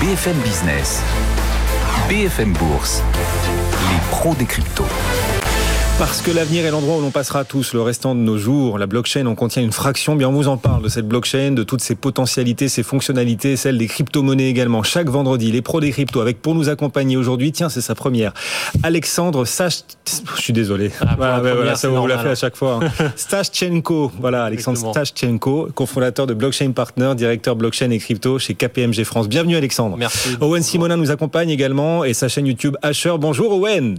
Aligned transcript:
BFM 0.00 0.38
Business, 0.44 1.02
BFM 2.08 2.52
Bourse, 2.52 3.02
les 3.90 3.98
pros 4.10 4.32
des 4.36 4.46
cryptos. 4.46 4.84
Parce 5.98 6.22
que 6.22 6.30
l'avenir 6.30 6.64
est 6.64 6.70
l'endroit 6.70 6.98
où 6.98 7.00
l'on 7.00 7.10
passera 7.10 7.44
tous 7.44 7.74
le 7.74 7.82
restant 7.82 8.14
de 8.14 8.20
nos 8.20 8.38
jours. 8.38 8.78
La 8.78 8.86
blockchain 8.86 9.26
en 9.26 9.34
contient 9.34 9.62
une 9.62 9.72
fraction. 9.72 10.14
Bien, 10.14 10.28
on 10.28 10.32
vous 10.32 10.46
en 10.46 10.56
parle 10.56 10.80
de 10.84 10.88
cette 10.88 11.08
blockchain, 11.08 11.50
de 11.50 11.64
toutes 11.64 11.80
ses 11.80 11.96
potentialités, 11.96 12.68
ses 12.68 12.84
fonctionnalités, 12.84 13.56
celles 13.56 13.78
des 13.78 13.88
crypto-monnaies 13.88 14.48
également. 14.48 14.84
Chaque 14.84 15.08
vendredi, 15.08 15.50
les 15.50 15.60
pros 15.60 15.80
des 15.80 15.90
cryptos 15.90 16.20
avec 16.20 16.40
pour 16.40 16.54
nous 16.54 16.68
accompagner 16.68 17.16
aujourd'hui, 17.16 17.50
tiens, 17.50 17.68
c'est 17.68 17.80
sa 17.80 17.96
première. 17.96 18.32
Alexandre 18.84 19.44
Sach, 19.44 19.80
je 20.36 20.40
suis 20.40 20.52
désolé. 20.52 20.92
Ah, 21.00 21.14
voilà, 21.16 21.38
première, 21.38 21.56
voilà, 21.56 21.74
ça 21.74 21.88
vous 21.88 22.06
l'a 22.06 22.18
fait 22.18 22.30
à 22.30 22.34
chaque 22.36 22.56
fois. 22.56 22.78
hein. 22.80 23.10
Stashchenko, 23.16 24.12
voilà, 24.20 24.44
Alexandre. 24.44 24.78
Stashchenko, 24.92 25.70
cofondateur 25.74 26.28
de 26.28 26.34
Blockchain 26.34 26.70
Partner, 26.70 27.12
directeur 27.16 27.56
blockchain 27.56 27.90
et 27.90 27.98
crypto 27.98 28.38
chez 28.38 28.54
KPMG 28.54 29.02
France. 29.02 29.28
Bienvenue 29.28 29.56
Alexandre. 29.56 29.96
Merci. 29.96 30.36
Owen 30.40 30.62
Simonin 30.62 30.96
nous 30.96 31.10
accompagne 31.10 31.50
également 31.50 32.04
et 32.04 32.14
sa 32.14 32.28
chaîne 32.28 32.46
YouTube 32.46 32.76
Asher. 32.82 33.14
Bonjour 33.18 33.52
Owen 33.52 33.98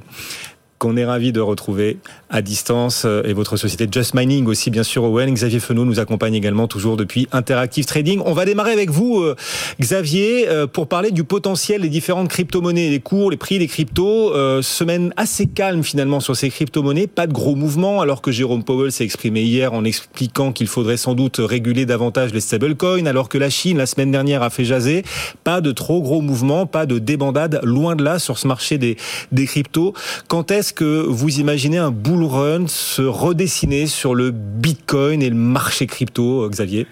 qu'on 0.79 0.97
est 0.97 1.05
ravi 1.05 1.31
de 1.31 1.41
retrouver 1.41 1.97
à 2.29 2.41
distance 2.41 3.03
euh, 3.05 3.21
et 3.25 3.33
votre 3.33 3.57
société 3.57 3.87
Just 3.91 4.13
Mining 4.13 4.47
aussi 4.47 4.71
bien 4.71 4.83
sûr 4.83 5.03
Owen. 5.03 5.31
Xavier 5.33 5.59
Fenot 5.59 5.85
nous 5.85 5.99
accompagne 5.99 6.33
également 6.33 6.67
toujours 6.67 6.97
depuis 6.97 7.27
Interactive 7.31 7.85
Trading. 7.85 8.21
On 8.25 8.33
va 8.33 8.45
démarrer 8.45 8.71
avec 8.71 8.89
vous 8.89 9.19
euh, 9.19 9.35
Xavier 9.79 10.47
euh, 10.47 10.67
pour 10.67 10.87
parler 10.87 11.11
du 11.11 11.23
potentiel 11.23 11.81
des 11.81 11.89
différentes 11.89 12.29
crypto-monnaies, 12.29 12.89
les 12.89 12.99
cours, 12.99 13.29
les 13.29 13.37
prix 13.37 13.59
des 13.59 13.67
cryptos. 13.67 14.33
Euh, 14.33 14.61
semaine 14.61 15.13
assez 15.17 15.47
calme 15.47 15.83
finalement 15.83 16.19
sur 16.21 16.35
ces 16.35 16.49
crypto-monnaies, 16.49 17.07
pas 17.07 17.27
de 17.27 17.33
gros 17.33 17.55
mouvements 17.55 18.01
alors 18.01 18.21
que 18.21 18.31
Jérôme 18.31 18.63
Powell 18.63 18.91
s'est 18.91 19.03
exprimé 19.03 19.41
hier 19.41 19.73
en 19.73 19.83
expliquant 19.83 20.53
qu'il 20.53 20.67
faudrait 20.67 20.97
sans 20.97 21.13
doute 21.13 21.37
réguler 21.39 21.85
davantage 21.85 22.33
les 22.33 22.39
stablecoins 22.39 23.05
alors 23.05 23.27
que 23.27 23.37
la 23.37 23.49
Chine 23.49 23.77
la 23.77 23.85
semaine 23.85 24.11
dernière 24.11 24.43
a 24.43 24.49
fait 24.49 24.63
jaser. 24.63 25.03
Pas 25.43 25.59
de 25.59 25.71
trop 25.73 26.01
gros 26.01 26.21
mouvements, 26.21 26.65
pas 26.65 26.85
de 26.85 26.99
débandade, 26.99 27.59
loin 27.63 27.95
de 27.97 28.03
là 28.03 28.19
sur 28.19 28.37
ce 28.37 28.47
marché 28.47 28.77
des, 28.77 28.95
des 29.31 29.45
cryptos. 29.45 29.93
Quand 30.27 30.51
est-ce 30.51 30.68
que 30.73 31.03
vous 31.05 31.39
imaginez 31.39 31.77
un 31.77 31.91
bull 31.91 32.23
run 32.23 32.67
se 32.67 33.01
redessiner 33.01 33.87
sur 33.87 34.15
le 34.15 34.31
Bitcoin 34.31 35.21
et 35.21 35.29
le 35.29 35.35
marché 35.35 35.87
crypto, 35.87 36.43
euh, 36.43 36.49
Xavier? 36.49 36.87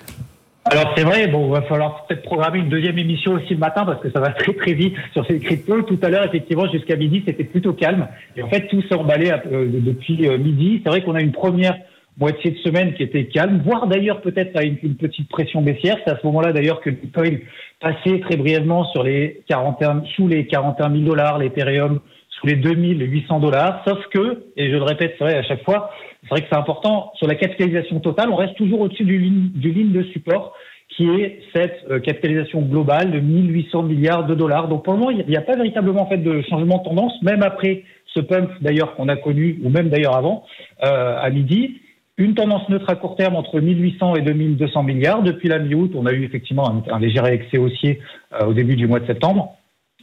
Alors 0.69 0.93
c'est 0.97 1.03
vrai, 1.03 1.27
bon, 1.27 1.47
il 1.47 1.51
va 1.51 1.61
falloir 1.61 2.05
peut-être 2.05 2.23
programmer 2.23 2.59
une 2.59 2.69
deuxième 2.69 2.97
émission 2.97 3.33
aussi 3.33 3.53
le 3.53 3.59
matin 3.59 3.85
parce 3.85 4.01
que 4.01 4.11
ça 4.11 4.19
va 4.19 4.31
très 4.31 4.53
très 4.53 4.73
vite 4.73 4.95
sur 5.13 5.25
ces 5.25 5.39
cryptos. 5.39 5.83
Tout 5.83 5.99
à 6.01 6.09
l'heure, 6.09 6.25
effectivement, 6.25 6.69
jusqu'à 6.69 6.97
midi, 6.97 7.23
c'était 7.25 7.45
plutôt 7.45 7.73
calme. 7.73 8.07
Et 8.35 8.43
en 8.43 8.49
fait, 8.49 8.67
tout 8.67 8.81
s'est 8.81 8.95
emballé 8.95 9.31
euh, 9.31 9.67
depuis 9.71 10.27
euh, 10.27 10.37
midi. 10.37 10.81
C'est 10.83 10.89
vrai 10.89 11.03
qu'on 11.03 11.15
a 11.15 11.21
une 11.21 11.31
première 11.31 11.75
moitié 12.19 12.51
de 12.51 12.57
semaine 12.57 12.93
qui 12.95 13.03
était 13.03 13.27
calme, 13.27 13.61
voire 13.63 13.87
d'ailleurs 13.87 14.21
peut-être 14.21 14.57
à 14.57 14.63
une, 14.63 14.77
petite 14.95 15.29
pression 15.29 15.61
baissière. 15.61 15.97
C'est 16.03 16.11
à 16.11 16.17
ce 16.19 16.25
moment-là 16.27 16.51
d'ailleurs 16.51 16.81
que 16.81 16.89
le 16.89 16.95
Bitcoin 16.95 17.39
passait 17.79 18.19
très 18.19 18.35
brièvement 18.35 18.85
sur 18.91 19.03
les 19.03 19.43
41, 19.47 20.03
sous 20.15 20.27
les 20.27 20.47
41 20.47 20.91
000 20.91 21.03
dollars, 21.03 21.37
l'Ethereum 21.37 21.99
sous 22.39 22.47
les 22.47 22.55
2800 22.55 23.39
dollars. 23.39 23.83
Sauf 23.87 23.99
que, 24.07 24.45
et 24.55 24.69
je 24.69 24.75
le 24.75 24.83
répète, 24.83 25.15
c'est 25.17 25.23
vrai 25.23 25.37
à 25.37 25.43
chaque 25.43 25.63
fois, 25.63 25.91
c'est 26.23 26.29
vrai 26.29 26.41
que 26.41 26.47
c'est 26.49 26.57
important, 26.57 27.11
sur 27.15 27.27
la 27.27 27.35
capitalisation 27.35 27.99
totale, 27.99 28.29
on 28.29 28.35
reste 28.35 28.55
toujours 28.55 28.81
au-dessus 28.81 29.05
du 29.05 29.17
ligne, 29.17 29.49
du 29.55 29.71
de 29.71 30.03
support 30.03 30.53
qui 30.95 31.09
est 31.09 31.41
cette 31.53 31.85
euh, 31.89 31.99
capitalisation 31.99 32.61
globale 32.61 33.11
de 33.11 33.19
1800 33.19 33.83
milliards 33.83 34.25
de 34.25 34.35
dollars. 34.35 34.67
Donc 34.67 34.83
pour 34.83 34.93
le 34.93 34.99
moment, 34.99 35.11
il 35.11 35.25
n'y 35.27 35.35
a 35.35 35.41
pas 35.41 35.55
véritablement 35.55 36.03
en 36.03 36.07
fait 36.07 36.17
de 36.17 36.41
changement 36.49 36.77
de 36.79 36.83
tendance, 36.83 37.13
même 37.21 37.43
après 37.43 37.83
ce 38.13 38.21
pump 38.21 38.49
d'ailleurs 38.61 38.95
qu'on 38.95 39.09
a 39.09 39.17
connu, 39.17 39.59
ou 39.63 39.69
même 39.69 39.89
d'ailleurs 39.89 40.15
avant, 40.15 40.45
euh, 40.83 41.17
à 41.19 41.29
midi. 41.29 41.81
Une 42.19 42.33
tendance 42.33 42.67
neutre 42.69 42.89
à 42.89 42.95
court 42.95 43.15
terme 43.15 43.35
entre 43.35 43.59
1800 43.59 44.15
et 44.15 44.21
2200 44.21 44.83
milliards. 44.83 45.21
Depuis 45.21 45.49
la 45.49 45.59
mi-août, 45.59 45.91
on 45.93 46.07
a 46.07 46.13
eu 46.13 46.23
effectivement 46.23 46.67
un, 46.67 46.83
un 46.91 46.99
léger 46.99 47.21
excès 47.25 47.59
haussier 47.59 47.99
euh, 48.33 48.47
au 48.47 48.53
début 48.53 48.75
du 48.75 48.87
mois 48.87 48.99
de 48.99 49.05
septembre. 49.05 49.55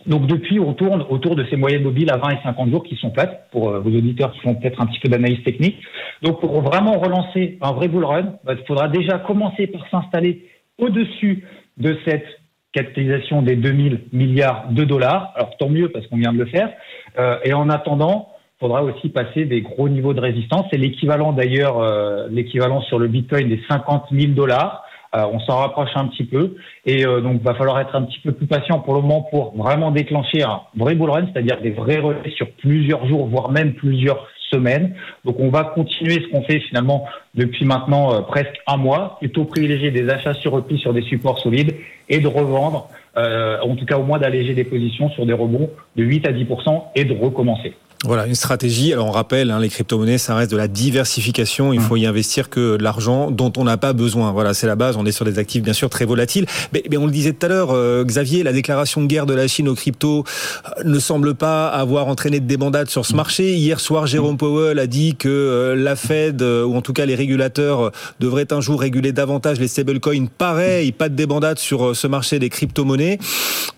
Donc 0.06 0.26
depuis, 0.26 0.60
on 0.60 0.74
tourne 0.74 1.04
autour 1.08 1.34
de 1.36 1.44
ces 1.50 1.56
moyennes 1.56 1.82
mobiles 1.82 2.10
à 2.10 2.18
20 2.18 2.30
et 2.30 2.38
50 2.42 2.70
jours 2.70 2.84
qui 2.84 2.96
sont 2.96 3.10
plates 3.10 3.48
pour 3.50 3.70
euh, 3.70 3.80
vos 3.80 3.90
auditeurs 3.90 4.32
qui 4.32 4.40
font 4.40 4.54
peut-être 4.54 4.80
un 4.80 4.86
petit 4.86 5.00
peu 5.00 5.08
d'analyse 5.08 5.42
technique. 5.44 5.78
Donc 6.22 6.40
pour 6.40 6.60
vraiment 6.60 6.98
relancer 6.98 7.58
un 7.60 7.72
vrai 7.72 7.88
bull 7.88 8.04
run, 8.04 8.34
bah, 8.44 8.54
il 8.58 8.66
faudra 8.66 8.88
déjà 8.88 9.18
commencer 9.18 9.66
par 9.66 9.88
s'installer 9.90 10.46
au-dessus 10.78 11.44
de 11.78 11.96
cette 12.06 12.26
capitalisation 12.72 13.42
des 13.42 13.56
2000 13.56 14.00
milliards 14.12 14.66
de 14.70 14.84
dollars. 14.84 15.32
Alors 15.36 15.56
tant 15.56 15.68
mieux 15.68 15.88
parce 15.88 16.06
qu'on 16.08 16.16
vient 16.16 16.32
de 16.32 16.38
le 16.38 16.46
faire. 16.46 16.70
Euh, 17.18 17.38
et 17.44 17.54
en 17.54 17.70
attendant, 17.70 18.28
il 18.56 18.60
faudra 18.60 18.82
aussi 18.82 19.08
passer 19.08 19.44
des 19.46 19.62
gros 19.62 19.88
niveaux 19.88 20.12
de 20.14 20.20
résistance. 20.20 20.66
C'est 20.70 20.78
l'équivalent 20.78 21.32
d'ailleurs, 21.32 21.78
euh, 21.80 22.28
l'équivalent 22.30 22.82
sur 22.82 22.98
le 22.98 23.08
Bitcoin 23.08 23.48
des 23.48 23.60
50 23.68 24.06
000 24.10 24.32
dollars. 24.32 24.83
Euh, 25.16 25.26
on 25.32 25.38
s'en 25.40 25.58
rapproche 25.58 25.90
un 25.94 26.08
petit 26.08 26.24
peu 26.24 26.56
et 26.86 27.06
euh, 27.06 27.20
donc 27.20 27.40
va 27.42 27.54
falloir 27.54 27.78
être 27.78 27.94
un 27.94 28.02
petit 28.02 28.18
peu 28.18 28.32
plus 28.32 28.46
patient 28.46 28.80
pour 28.80 28.94
le 28.94 29.00
moment 29.00 29.22
pour 29.22 29.56
vraiment 29.56 29.92
déclencher 29.92 30.42
un 30.42 30.62
vrai 30.76 30.96
bull 30.96 31.10
run, 31.10 31.28
c'est-à-dire 31.32 31.60
des 31.60 31.70
vrais 31.70 31.98
relais 31.98 32.30
sur 32.36 32.50
plusieurs 32.50 33.06
jours, 33.06 33.26
voire 33.26 33.52
même 33.52 33.74
plusieurs 33.74 34.26
semaines. 34.50 34.94
Donc 35.24 35.36
on 35.38 35.50
va 35.50 35.64
continuer 35.64 36.14
ce 36.14 36.28
qu'on 36.30 36.42
fait 36.42 36.58
finalement 36.60 37.06
depuis 37.34 37.64
maintenant 37.64 38.12
euh, 38.12 38.20
presque 38.22 38.58
un 38.66 38.76
mois, 38.76 39.16
plutôt 39.20 39.44
privilégier 39.44 39.92
des 39.92 40.08
achats 40.08 40.34
sur 40.34 40.50
repli 40.50 40.78
sur 40.78 40.92
des 40.92 41.02
supports 41.02 41.38
solides 41.38 41.76
et 42.08 42.18
de 42.18 42.28
revendre, 42.28 42.88
en 43.16 43.76
tout 43.76 43.86
cas 43.86 43.96
au 43.96 44.02
moins 44.02 44.18
d'alléger 44.18 44.52
des 44.52 44.64
positions 44.64 45.08
sur 45.10 45.24
des 45.24 45.32
rebonds 45.32 45.70
de 45.96 46.02
8 46.02 46.26
à 46.26 46.32
10% 46.32 46.82
et 46.96 47.04
de 47.04 47.14
recommencer. 47.14 47.72
Voilà, 48.04 48.26
une 48.26 48.34
stratégie. 48.34 48.92
Alors 48.92 49.06
on 49.06 49.10
rappelle, 49.10 49.50
hein, 49.50 49.58
les 49.58 49.70
crypto-monnaies, 49.70 50.18
ça 50.18 50.34
reste 50.34 50.50
de 50.50 50.58
la 50.58 50.68
diversification. 50.68 51.72
Il 51.72 51.80
faut 51.80 51.96
y 51.96 52.04
investir 52.04 52.50
que 52.50 52.76
de 52.76 52.82
l'argent 52.82 53.30
dont 53.30 53.50
on 53.56 53.64
n'a 53.64 53.78
pas 53.78 53.94
besoin. 53.94 54.30
Voilà, 54.30 54.52
c'est 54.52 54.66
la 54.66 54.76
base. 54.76 54.98
On 54.98 55.06
est 55.06 55.12
sur 55.12 55.24
des 55.24 55.38
actifs 55.38 55.62
bien 55.62 55.72
sûr 55.72 55.88
très 55.88 56.04
volatiles. 56.04 56.44
Mais, 56.74 56.82
mais 56.90 56.98
on 56.98 57.06
le 57.06 57.12
disait 57.12 57.32
tout 57.32 57.46
à 57.46 57.48
l'heure, 57.48 57.70
euh, 57.70 58.04
Xavier, 58.04 58.42
la 58.42 58.52
déclaration 58.52 59.00
de 59.00 59.06
guerre 59.06 59.24
de 59.24 59.32
la 59.32 59.48
Chine 59.48 59.70
aux 59.70 59.74
cryptos 59.74 60.24
euh, 60.66 60.82
ne 60.84 60.98
semble 60.98 61.34
pas 61.34 61.68
avoir 61.68 62.06
entraîné 62.08 62.40
de 62.40 62.46
débandade 62.46 62.90
sur 62.90 63.06
ce 63.06 63.14
marché. 63.14 63.54
Hier 63.54 63.80
soir, 63.80 64.06
Jérôme 64.06 64.36
Powell 64.36 64.78
a 64.78 64.86
dit 64.86 65.16
que 65.16 65.30
euh, 65.30 65.74
la 65.74 65.96
Fed, 65.96 66.42
euh, 66.42 66.62
ou 66.62 66.76
en 66.76 66.82
tout 66.82 66.92
cas 66.92 67.06
les 67.06 67.14
régulateurs, 67.14 67.90
devraient 68.20 68.52
un 68.52 68.60
jour 68.60 68.80
réguler 68.80 69.12
davantage 69.12 69.58
les 69.58 69.68
stablecoins. 69.68 70.26
Pareil, 70.36 70.92
pas 70.92 71.08
de 71.08 71.14
débandade 71.14 71.58
sur 71.58 71.96
ce 71.96 72.06
marché 72.06 72.38
des 72.38 72.50
crypto-monnaies. 72.50 73.18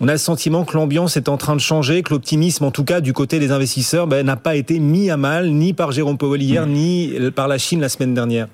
On 0.01 0.09
a 0.09 0.11
le 0.11 0.17
sentiment 0.17 0.65
que 0.65 0.75
l'ambiance 0.75 1.15
est 1.15 1.29
en 1.29 1.37
train 1.37 1.55
de 1.55 1.61
changer, 1.61 2.03
que 2.03 2.13
l'optimisme, 2.13 2.65
en 2.65 2.71
tout 2.71 2.83
cas 2.83 2.99
du 2.99 3.13
côté 3.13 3.39
des 3.39 3.51
investisseurs, 3.51 4.05
ben, 4.17 4.25
n'a 4.25 4.35
pas 4.35 4.55
été 4.55 4.79
mis 4.79 5.11
à 5.11 5.17
mal 5.17 5.51
ni 5.51 5.73
par 5.73 5.91
Jérôme 5.91 6.17
Powell 6.17 6.41
hier, 6.41 6.65
ni 6.65 7.13
par 7.35 7.47
la 7.47 7.59
Chine 7.59 7.81
la 7.81 7.89
semaine 7.89 8.15
dernière. 8.15 8.47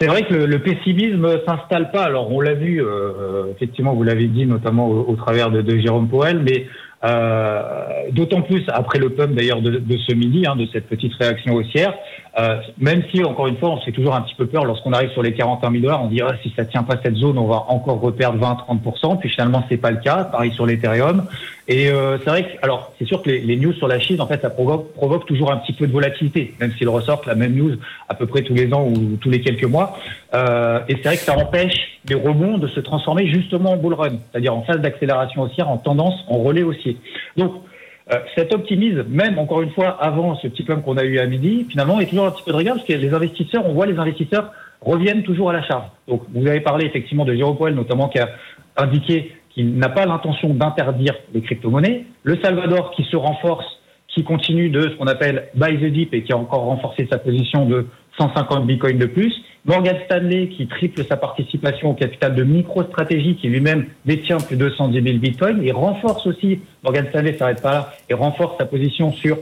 C'est 0.00 0.06
vrai 0.06 0.22
que 0.22 0.34
le, 0.34 0.46
le 0.46 0.58
pessimisme 0.60 1.26
s'installe 1.44 1.90
pas. 1.90 2.04
Alors 2.04 2.30
on 2.30 2.40
l'a 2.40 2.54
vu, 2.54 2.84
euh, 2.84 3.50
effectivement, 3.50 3.94
vous 3.94 4.04
l'avez 4.04 4.28
dit, 4.28 4.46
notamment 4.46 4.88
au, 4.88 5.06
au 5.08 5.16
travers 5.16 5.50
de, 5.50 5.62
de 5.62 5.78
Jérôme 5.78 6.08
Powell, 6.08 6.38
mais 6.38 6.66
euh, 7.04 7.62
d'autant 8.12 8.42
plus 8.42 8.64
après 8.68 8.98
le 8.98 9.10
pump 9.10 9.34
d'ailleurs 9.34 9.60
de, 9.60 9.70
de 9.78 9.96
ce 9.98 10.14
midi, 10.14 10.46
hein, 10.46 10.54
de 10.56 10.66
cette 10.72 10.86
petite 10.86 11.14
réaction 11.14 11.54
haussière. 11.54 11.94
Euh, 12.38 12.58
même 12.78 13.02
si 13.12 13.24
encore 13.24 13.46
une 13.48 13.56
fois, 13.56 13.70
on 13.70 13.80
se 13.80 13.86
fait 13.86 13.92
toujours 13.92 14.14
un 14.14 14.20
petit 14.20 14.34
peu 14.34 14.46
peur 14.46 14.64
lorsqu'on 14.64 14.92
arrive 14.92 15.10
sur 15.10 15.22
les 15.22 15.32
41 15.32 15.70
000 15.72 15.82
dollars, 15.82 16.04
on 16.04 16.08
dit 16.08 16.20
ah, 16.20 16.34
si 16.42 16.52
ça 16.56 16.64
tient 16.64 16.82
pas 16.82 16.96
cette 17.02 17.16
zone, 17.16 17.38
on 17.38 17.46
va 17.46 17.64
encore 17.68 18.00
reperdre 18.00 18.38
20-30%. 18.38 19.18
Puis 19.18 19.30
finalement, 19.30 19.64
c'est 19.68 19.78
pas 19.78 19.90
le 19.90 19.98
cas. 19.98 20.24
Pareil 20.24 20.52
sur 20.52 20.66
l'Ethereum. 20.66 21.26
Et 21.68 21.88
euh, 21.90 22.16
c'est 22.18 22.30
vrai 22.30 22.44
que, 22.44 22.58
alors, 22.62 22.92
c'est 22.98 23.06
sûr 23.06 23.22
que 23.22 23.30
les, 23.30 23.40
les, 23.40 23.56
news 23.56 23.72
sur 23.72 23.88
la 23.88 23.98
Chine, 23.98 24.20
en 24.20 24.26
fait, 24.26 24.40
ça 24.40 24.50
provoque, 24.50 24.92
provoque 24.92 25.26
toujours 25.26 25.50
un 25.52 25.56
petit 25.56 25.72
peu 25.72 25.86
de 25.86 25.92
volatilité, 25.92 26.54
même 26.60 26.72
s'ils 26.78 26.88
ressortent 26.88 27.26
la 27.26 27.34
même 27.34 27.54
news 27.54 27.74
à 28.08 28.14
peu 28.14 28.26
près 28.26 28.42
tous 28.42 28.54
les 28.54 28.72
ans 28.72 28.86
ou 28.86 29.16
tous 29.16 29.30
les 29.30 29.40
quelques 29.40 29.64
mois. 29.64 29.98
Euh, 30.34 30.78
et 30.88 30.94
c'est 30.96 31.04
vrai 31.04 31.16
que 31.16 31.22
ça 31.22 31.36
empêche 31.36 31.98
les 32.08 32.14
rebonds 32.14 32.58
de 32.58 32.68
se 32.68 32.78
transformer 32.78 33.26
justement 33.26 33.72
en 33.72 33.76
bull 33.76 33.94
run, 33.94 34.18
c'est-à-dire 34.30 34.54
en 34.54 34.62
phase 34.62 34.80
d'accélération 34.80 35.42
haussière, 35.42 35.68
en 35.68 35.78
tendance, 35.78 36.14
en 36.28 36.38
relais 36.38 36.62
haussier. 36.62 36.98
Donc, 37.36 37.52
euh, 38.12 38.20
cet 38.36 38.54
optimisme, 38.54 39.04
même 39.08 39.36
encore 39.36 39.62
une 39.62 39.72
fois 39.72 39.88
avant 39.88 40.36
ce 40.36 40.46
petit 40.46 40.62
pump 40.62 40.84
qu'on 40.84 40.96
a 40.96 41.02
eu 41.02 41.18
à 41.18 41.26
midi, 41.26 41.66
finalement, 41.68 41.98
est 41.98 42.06
toujours 42.06 42.26
un 42.26 42.30
petit 42.30 42.44
peu 42.44 42.52
de 42.52 42.56
regard 42.56 42.76
parce 42.76 42.86
que 42.86 42.92
les 42.92 43.12
investisseurs, 43.12 43.66
on 43.66 43.72
voit 43.72 43.86
les 43.86 43.98
investisseurs 43.98 44.52
reviennent 44.80 45.24
toujours 45.24 45.50
à 45.50 45.52
la 45.52 45.62
charge. 45.64 45.86
Donc, 46.06 46.22
vous 46.32 46.46
avez 46.46 46.60
parlé 46.60 46.86
effectivement 46.86 47.24
de 47.24 47.34
Jérôme 47.34 47.74
notamment 47.74 48.08
qui 48.08 48.20
a 48.20 48.28
indiqué 48.76 49.32
qu'il 49.56 49.78
n'a 49.78 49.88
pas 49.88 50.04
l'intention 50.04 50.52
d'interdire 50.52 51.14
les 51.32 51.40
crypto-monnaies. 51.40 52.04
Le 52.24 52.38
Salvador 52.42 52.90
qui 52.90 53.04
se 53.04 53.16
renforce, 53.16 53.64
qui 54.08 54.22
continue 54.22 54.68
de 54.68 54.82
ce 54.82 54.96
qu'on 54.96 55.06
appelle 55.06 55.48
buy 55.54 55.78
the 55.78 55.90
dip 55.90 56.12
et 56.12 56.22
qui 56.22 56.32
a 56.32 56.36
encore 56.36 56.60
renforcé 56.60 57.08
sa 57.10 57.18
position 57.18 57.64
de 57.64 57.86
150 58.18 58.66
bitcoins 58.66 58.98
de 58.98 59.06
plus. 59.06 59.32
Morgan 59.64 59.96
Stanley 60.04 60.48
qui 60.48 60.66
triple 60.66 61.04
sa 61.04 61.16
participation 61.16 61.90
au 61.90 61.94
capital 61.94 62.34
de 62.34 62.44
MicroStrategy 62.44 63.36
qui 63.36 63.48
lui-même 63.48 63.86
détient 64.04 64.36
plus 64.36 64.56
de 64.56 64.68
210 64.68 65.02
000 65.02 65.18
bitcoins 65.18 65.62
et 65.62 65.72
renforce 65.72 66.26
aussi, 66.26 66.60
Morgan 66.84 67.06
Stanley 67.08 67.36
s'arrête 67.36 67.62
pas 67.62 67.72
là, 67.72 67.92
et 68.08 68.14
renforce 68.14 68.58
sa 68.58 68.66
position 68.66 69.12
sur 69.12 69.38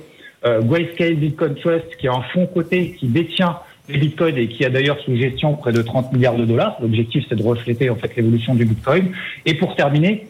euh, 0.47 0.61
Grayscale 0.63 1.17
Bitcoin 1.17 1.55
Trust 1.57 1.97
qui 1.99 2.07
est 2.07 2.11
un 2.11 2.23
fonds 2.33 2.47
coté 2.47 2.93
qui 2.99 3.09
détient 3.09 3.59
les 3.89 3.99
bitcoins 3.99 4.37
et 4.37 4.49
qui 4.49 4.65
a 4.65 4.71
d'ailleurs 4.71 4.99
sous 5.01 5.15
gestion 5.17 5.55
près 5.55 5.73
de 5.73 5.83
30 5.83 6.13
milliards 6.13 6.37
de 6.37 6.45
dollars. 6.45 6.77
L'objectif 6.81 7.25
c'est 7.29 7.37
de 7.37 7.43
refléter 7.43 7.91
en 7.91 7.97
fait 7.97 8.15
l'évolution 8.17 8.55
du 8.55 8.65
bitcoin. 8.65 9.11
Et 9.47 9.55
pour 9.55 9.77
terminer, 9.77 10.27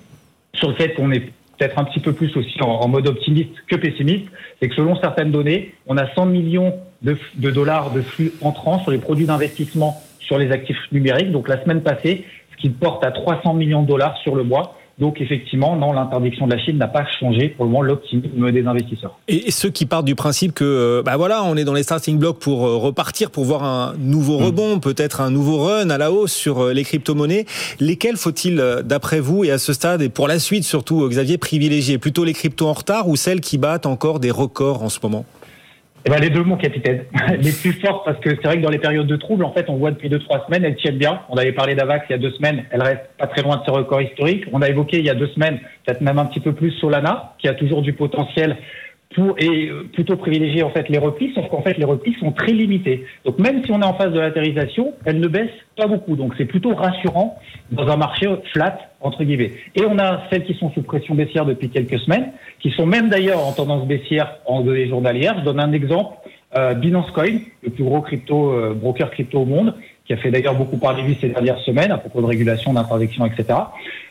sur 0.54 0.68
le 0.68 0.74
fait 0.74 0.94
qu'on 0.94 1.10
est 1.12 1.20
peut-être 1.58 1.78
un 1.78 1.84
petit 1.84 2.00
peu 2.00 2.12
plus 2.12 2.36
aussi 2.36 2.60
en, 2.62 2.88
mode 2.88 3.06
optimiste 3.06 3.52
que 3.68 3.76
pessimiste, 3.76 4.26
c'est 4.60 4.68
que 4.68 4.74
selon 4.74 4.96
certaines 4.96 5.30
données, 5.30 5.74
on 5.86 5.96
a 5.96 6.12
100 6.14 6.26
millions 6.26 6.74
de, 7.02 7.16
de 7.36 7.50
dollars 7.50 7.92
de 7.92 8.02
flux 8.02 8.32
entrants 8.40 8.80
sur 8.80 8.90
les 8.90 8.98
produits 8.98 9.26
d'investissement 9.26 10.02
sur 10.20 10.38
les 10.38 10.50
actifs 10.50 10.78
numériques. 10.90 11.30
Donc 11.30 11.48
la 11.48 11.62
semaine 11.62 11.82
passée, 11.82 12.24
ce 12.52 12.56
qui 12.56 12.70
porte 12.70 13.04
à 13.04 13.10
300 13.10 13.54
millions 13.54 13.82
de 13.82 13.88
dollars 13.88 14.16
sur 14.18 14.34
le 14.34 14.42
mois. 14.42 14.76
Donc 14.98 15.20
effectivement, 15.20 15.76
non, 15.76 15.92
l'interdiction 15.92 16.46
de 16.46 16.52
la 16.52 16.58
Chine 16.58 16.78
n'a 16.78 16.86
pas 16.86 17.04
changé 17.18 17.48
pour 17.48 17.64
le 17.64 17.70
moment 17.70 17.82
l'optimisme 17.82 18.52
des 18.52 18.66
investisseurs. 18.66 19.18
Et 19.26 19.50
ceux 19.50 19.70
qui 19.70 19.86
partent 19.86 20.04
du 20.04 20.14
principe 20.14 20.52
que, 20.52 20.64
euh, 20.64 21.02
bah 21.02 21.16
voilà, 21.16 21.42
on 21.42 21.56
est 21.56 21.64
dans 21.64 21.74
les 21.74 21.82
starting 21.82 22.18
blocks 22.18 22.38
pour 22.38 22.66
euh, 22.66 22.76
repartir, 22.76 23.30
pour 23.30 23.44
voir 23.44 23.64
un 23.64 23.94
nouveau 23.98 24.38
mm. 24.38 24.44
rebond, 24.44 24.78
peut-être 24.78 25.20
un 25.20 25.30
nouveau 25.30 25.64
run 25.64 25.90
à 25.90 25.98
la 25.98 26.12
hausse 26.12 26.32
sur 26.32 26.60
euh, 26.60 26.72
les 26.72 26.84
crypto-monnaies, 26.84 27.44
lesquels 27.80 28.16
faut-il, 28.16 28.62
d'après 28.84 29.18
vous, 29.18 29.44
et 29.44 29.50
à 29.50 29.58
ce 29.58 29.72
stade, 29.72 30.00
et 30.00 30.08
pour 30.08 30.28
la 30.28 30.38
suite 30.38 30.64
surtout, 30.64 31.08
Xavier, 31.08 31.38
privilégier? 31.38 31.98
Plutôt 31.98 32.24
les 32.24 32.32
cryptos 32.32 32.68
en 32.68 32.72
retard 32.72 33.08
ou 33.08 33.16
celles 33.16 33.40
qui 33.40 33.58
battent 33.58 33.86
encore 33.86 34.20
des 34.20 34.30
records 34.30 34.82
en 34.82 34.88
ce 34.88 35.00
moment? 35.02 35.24
Eh 36.06 36.10
ben, 36.10 36.20
les 36.20 36.28
deux, 36.28 36.42
mon 36.42 36.56
capitaine. 36.56 37.04
les 37.40 37.52
plus 37.52 37.72
fortes, 37.80 38.04
parce 38.04 38.18
que 38.20 38.30
c'est 38.30 38.44
vrai 38.44 38.56
que 38.56 38.62
dans 38.62 38.70
les 38.70 38.78
périodes 38.78 39.06
de 39.06 39.16
troubles, 39.16 39.44
en 39.44 39.52
fait, 39.52 39.70
on 39.70 39.76
voit 39.76 39.90
depuis 39.90 40.10
deux, 40.10 40.18
trois 40.18 40.44
semaines, 40.46 40.64
elles 40.64 40.76
tiennent 40.76 40.98
bien. 40.98 41.22
On 41.30 41.36
avait 41.36 41.52
parlé 41.52 41.74
d'Avax 41.74 42.04
il 42.10 42.12
y 42.12 42.14
a 42.14 42.18
deux 42.18 42.32
semaines, 42.32 42.64
elle 42.70 42.82
reste 42.82 43.08
pas 43.18 43.26
très 43.26 43.42
loin 43.42 43.56
de 43.56 43.64
ses 43.64 43.70
records 43.70 44.02
historiques. 44.02 44.44
On 44.52 44.60
a 44.60 44.68
évoqué 44.68 44.98
il 44.98 45.04
y 45.06 45.10
a 45.10 45.14
deux 45.14 45.28
semaines, 45.28 45.60
peut-être 45.84 46.02
même 46.02 46.18
un 46.18 46.26
petit 46.26 46.40
peu 46.40 46.52
plus 46.52 46.72
Solana, 46.72 47.34
qui 47.38 47.48
a 47.48 47.54
toujours 47.54 47.80
du 47.80 47.94
potentiel 47.94 48.58
pour, 49.14 49.36
et 49.38 49.68
euh, 49.68 49.88
plutôt 49.92 50.16
privilégier 50.16 50.62
en 50.62 50.70
fait 50.70 50.88
les 50.88 50.98
replis, 50.98 51.32
sauf 51.34 51.48
qu'en 51.48 51.62
fait 51.62 51.78
les 51.78 51.84
replis 51.84 52.14
sont 52.20 52.32
très 52.32 52.52
limités. 52.52 53.04
Donc 53.24 53.38
même 53.38 53.64
si 53.64 53.70
on 53.70 53.80
est 53.80 53.84
en 53.84 53.94
phase 53.94 54.12
de 54.12 54.20
latérisation, 54.20 54.92
elles 55.04 55.20
ne 55.20 55.28
baissent 55.28 55.50
pas 55.76 55.86
beaucoup. 55.86 56.16
Donc 56.16 56.34
c'est 56.36 56.44
plutôt 56.44 56.74
rassurant 56.74 57.38
dans 57.70 57.86
un 57.88 57.96
marché 57.96 58.26
flat 58.52 58.78
entre 59.00 59.22
guillemets. 59.24 59.52
Et 59.76 59.82
on 59.86 59.98
a 59.98 60.22
celles 60.30 60.44
qui 60.44 60.54
sont 60.54 60.70
sous 60.72 60.82
pression 60.82 61.14
baissière 61.14 61.44
depuis 61.44 61.68
quelques 61.68 61.98
semaines, 62.00 62.32
qui 62.60 62.70
sont 62.70 62.86
même 62.86 63.08
d'ailleurs 63.08 63.46
en 63.46 63.52
tendance 63.52 63.86
baissière 63.86 64.38
en 64.46 64.62
données 64.62 64.88
journalières. 64.88 65.36
Je 65.38 65.44
donne 65.44 65.60
un 65.60 65.72
exemple. 65.72 66.16
Euh, 66.56 66.74
Binance 66.74 67.10
Coin, 67.10 67.38
le 67.64 67.70
plus 67.70 67.82
gros 67.82 68.00
crypto 68.00 68.52
euh, 68.52 68.74
broker 68.74 69.10
crypto 69.10 69.40
au 69.40 69.44
monde, 69.44 69.74
qui 70.06 70.12
a 70.12 70.16
fait 70.16 70.30
d'ailleurs 70.30 70.54
beaucoup 70.54 70.76
parler 70.76 71.02
lui 71.02 71.18
ces 71.20 71.28
dernières 71.28 71.58
semaines 71.60 71.90
à 71.90 71.98
propos 71.98 72.20
de 72.20 72.26
régulation, 72.26 72.72
d'interdiction, 72.72 73.26
etc. 73.26 73.58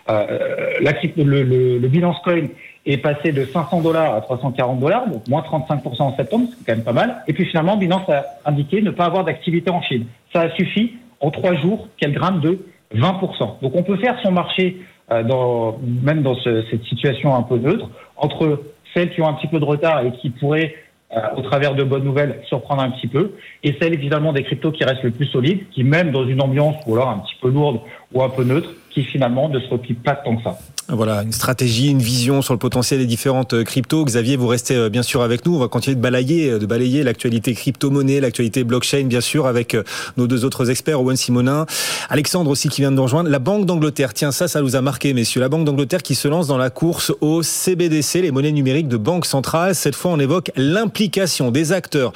Euh, 0.10 0.74
la, 0.82 0.92
le, 0.92 1.44
le, 1.44 1.78
le 1.78 1.88
Binance 1.88 2.18
Coin 2.24 2.48
est 2.86 2.98
passé 2.98 3.32
de 3.32 3.46
500 3.46 3.82
dollars 3.82 4.16
à 4.16 4.22
340 4.22 4.80
dollars, 4.80 5.08
donc 5.08 5.28
moins 5.28 5.42
35% 5.42 6.02
en 6.02 6.16
septembre, 6.16 6.48
c'est 6.50 6.66
quand 6.66 6.76
même 6.76 6.84
pas 6.84 6.94
mal. 6.94 7.24
Et 7.28 7.34
puis 7.34 7.46
finalement, 7.46 7.78
Binance 7.78 8.10
a 8.10 8.26
indiqué 8.46 8.82
ne 8.82 8.92
pas 8.92 9.06
avoir 9.06 9.24
d'activité 9.24 9.70
en 9.70 9.82
Chine. 9.82 10.06
Ça 10.34 10.42
a 10.42 10.50
suffi 10.52 10.94
en 11.22 11.32
trois 11.32 11.56
jours 11.56 11.88
qu'elle 11.98 12.14
grimpe 12.14 12.42
de 12.42 12.60
20%. 12.96 13.62
Donc 13.62 13.76
on 13.76 13.84
peut 13.84 13.98
faire 13.98 14.20
son 14.22 14.32
marché 14.32 14.82
euh, 15.12 15.24
dans, 15.24 15.80
même 16.04 16.22
dans 16.22 16.36
ce, 16.36 16.64
cette 16.70 16.84
situation 16.84 17.36
un 17.36 17.44
peu 17.44 17.58
neutre 17.58 17.90
entre 18.18 18.62
celles 18.94 19.12
qui 19.14 19.22
ont 19.22 19.28
un 19.28 19.34
petit 19.34 19.48
peu 19.48 19.60
de 19.60 19.66
retard 19.66 20.06
et 20.06 20.12
qui 20.12 20.30
pourraient 20.30 20.76
euh, 21.16 21.20
au 21.38 21.42
travers 21.42 21.76
de 21.76 21.84
bonnes 21.84 22.04
nouvelles, 22.04 22.42
surprendre 22.48 22.82
un 22.82 22.90
petit 22.90 23.08
peu, 23.08 23.34
et 23.64 23.76
celles 23.80 23.94
évidemment 23.94 24.34
des 24.34 24.44
cryptos 24.44 24.72
qui 24.72 24.84
restent 24.84 25.04
le 25.04 25.12
plus 25.12 25.28
solides, 25.28 25.70
qui 25.70 25.84
même 25.84 26.12
dans 26.12 26.26
une 26.26 26.42
ambiance 26.42 26.76
ou 26.88 26.96
alors 26.96 27.10
un 27.10 27.20
petit 27.20 27.36
peu 27.40 27.50
lourde 27.50 27.82
ou 28.14 28.24
un 28.24 28.30
peu 28.30 28.44
neutre, 28.44 28.70
qui 28.90 29.04
finalement 29.04 29.48
ne 29.48 29.60
se 29.60 29.70
replient 29.70 29.94
pas 29.94 30.16
tant 30.16 30.36
que 30.38 30.44
ça. 30.44 30.58
Voilà, 30.90 31.24
une 31.24 31.32
stratégie, 31.32 31.90
une 31.90 32.02
vision 32.02 32.42
sur 32.42 32.54
le 32.54 32.60
potentiel 32.60 33.00
des 33.00 33.06
différentes 33.06 33.54
euh, 33.54 33.64
cryptos. 33.64 34.04
Xavier, 34.04 34.36
vous 34.36 34.48
restez 34.48 34.76
euh, 34.76 34.90
bien 34.90 35.02
sûr 35.02 35.22
avec 35.22 35.46
nous. 35.46 35.56
On 35.56 35.60
va 35.60 35.70
continuer 35.70 35.96
de 35.96 36.02
balayer, 36.02 36.52
euh, 36.52 36.60
de 36.60 36.66
balayer 36.66 37.04
l'actualité 37.04 37.54
crypto-monnaie, 37.54 38.20
l'actualité 38.20 38.66
blockchain, 38.66 39.06
bien 39.06 39.22
sûr, 39.22 39.48
avec 39.48 39.78
nos 40.18 40.28
deux 40.28 40.44
autres 40.44 40.70
experts, 40.70 41.02
Owen 41.02 41.16
Simonin, 41.16 41.66
Alexandre 42.10 42.52
aussi 42.52 42.68
qui 42.68 42.82
vient 42.82 42.92
de 42.92 42.98
nous 42.98 43.04
rejoindre. 43.04 43.30
La 43.30 43.40
Banque 43.40 43.66
d'Angleterre, 43.66 44.14
tiens, 44.14 44.34
ça, 44.34 44.50
ça 44.50 44.62
nous 44.62 44.76
a 44.76 44.82
marqué, 44.82 45.14
messieurs. 45.14 45.40
La 45.40 45.48
Banque 45.48 45.64
d'Angleterre 45.64 46.04
qui 46.04 46.16
se 46.16 46.28
lance 46.28 46.48
dans 46.48 46.58
la 46.58 46.70
course 46.70 47.14
au 47.22 47.44
CBDC, 47.44 48.22
les 48.22 48.32
monnaies 48.32 48.52
numériques 48.52 48.90
de 48.90 48.98
banque 48.98 49.26
centrale. 49.26 49.76
Cette 49.76 49.96
fois, 49.96 50.12
on 50.12 50.20
évoque 50.20 50.52
l'implication 50.58 51.52
des 51.52 51.72
acteurs 51.72 52.12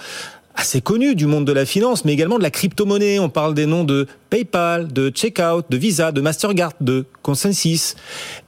assez 0.57 0.81
connus 0.81 1.15
du 1.15 1.27
monde 1.27 1.45
de 1.45 1.53
la 1.53 1.65
finance, 1.65 2.03
mais 2.03 2.13
également 2.13 2.39
de 2.39 2.43
la 2.43 2.49
crypto-monnaie. 2.49 3.19
On 3.19 3.29
parle 3.29 3.53
des 3.53 3.67
noms 3.67 3.83
de 3.83 4.07
PayPal, 4.31 4.91
de 4.91 5.09
Checkout, 5.09 5.63
de 5.69 5.77
Visa, 5.77 6.11
de 6.11 6.19
Mastercard, 6.19 6.73
de 6.81 7.05
Consensus. 7.21 7.95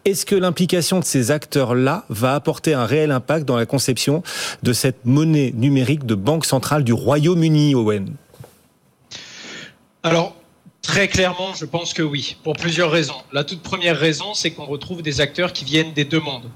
Est-ce 0.06 0.25
que 0.25 0.35
l'implication 0.35 1.00
de 1.00 1.06
ces 1.06 1.29
acteurs-là 1.29 2.06
va 2.09 2.33
apporter 2.33 2.73
un 2.73 2.85
réel 2.85 3.11
impact 3.11 3.45
dans 3.45 3.56
la 3.56 3.67
conception 3.67 4.23
de 4.63 4.73
cette 4.73 5.06
monnaie 5.06 5.53
numérique 5.56 6.06
de 6.06 6.15
banque 6.15 6.45
centrale 6.45 6.83
du 6.83 6.94
Royaume-Uni, 6.94 7.75
Owen? 7.75 8.13
Alors, 10.01 10.35
Très 10.89 11.07
clairement, 11.07 11.53
je 11.53 11.65
pense 11.65 11.94
que 11.94 12.01
oui, 12.01 12.36
pour 12.44 12.53
plusieurs 12.53 12.89
raisons. 12.89 13.21
La 13.31 13.44
toute 13.44 13.62
première 13.62 13.95
raison, 13.95 14.33
c'est 14.33 14.50
qu'on 14.50 14.65
retrouve 14.65 15.03
des 15.03 15.21
acteurs 15.21 15.53
qui 15.53 15.63
viennent 15.63 15.94
des 15.94 16.03
deux 16.03 16.19
mondes. 16.19 16.50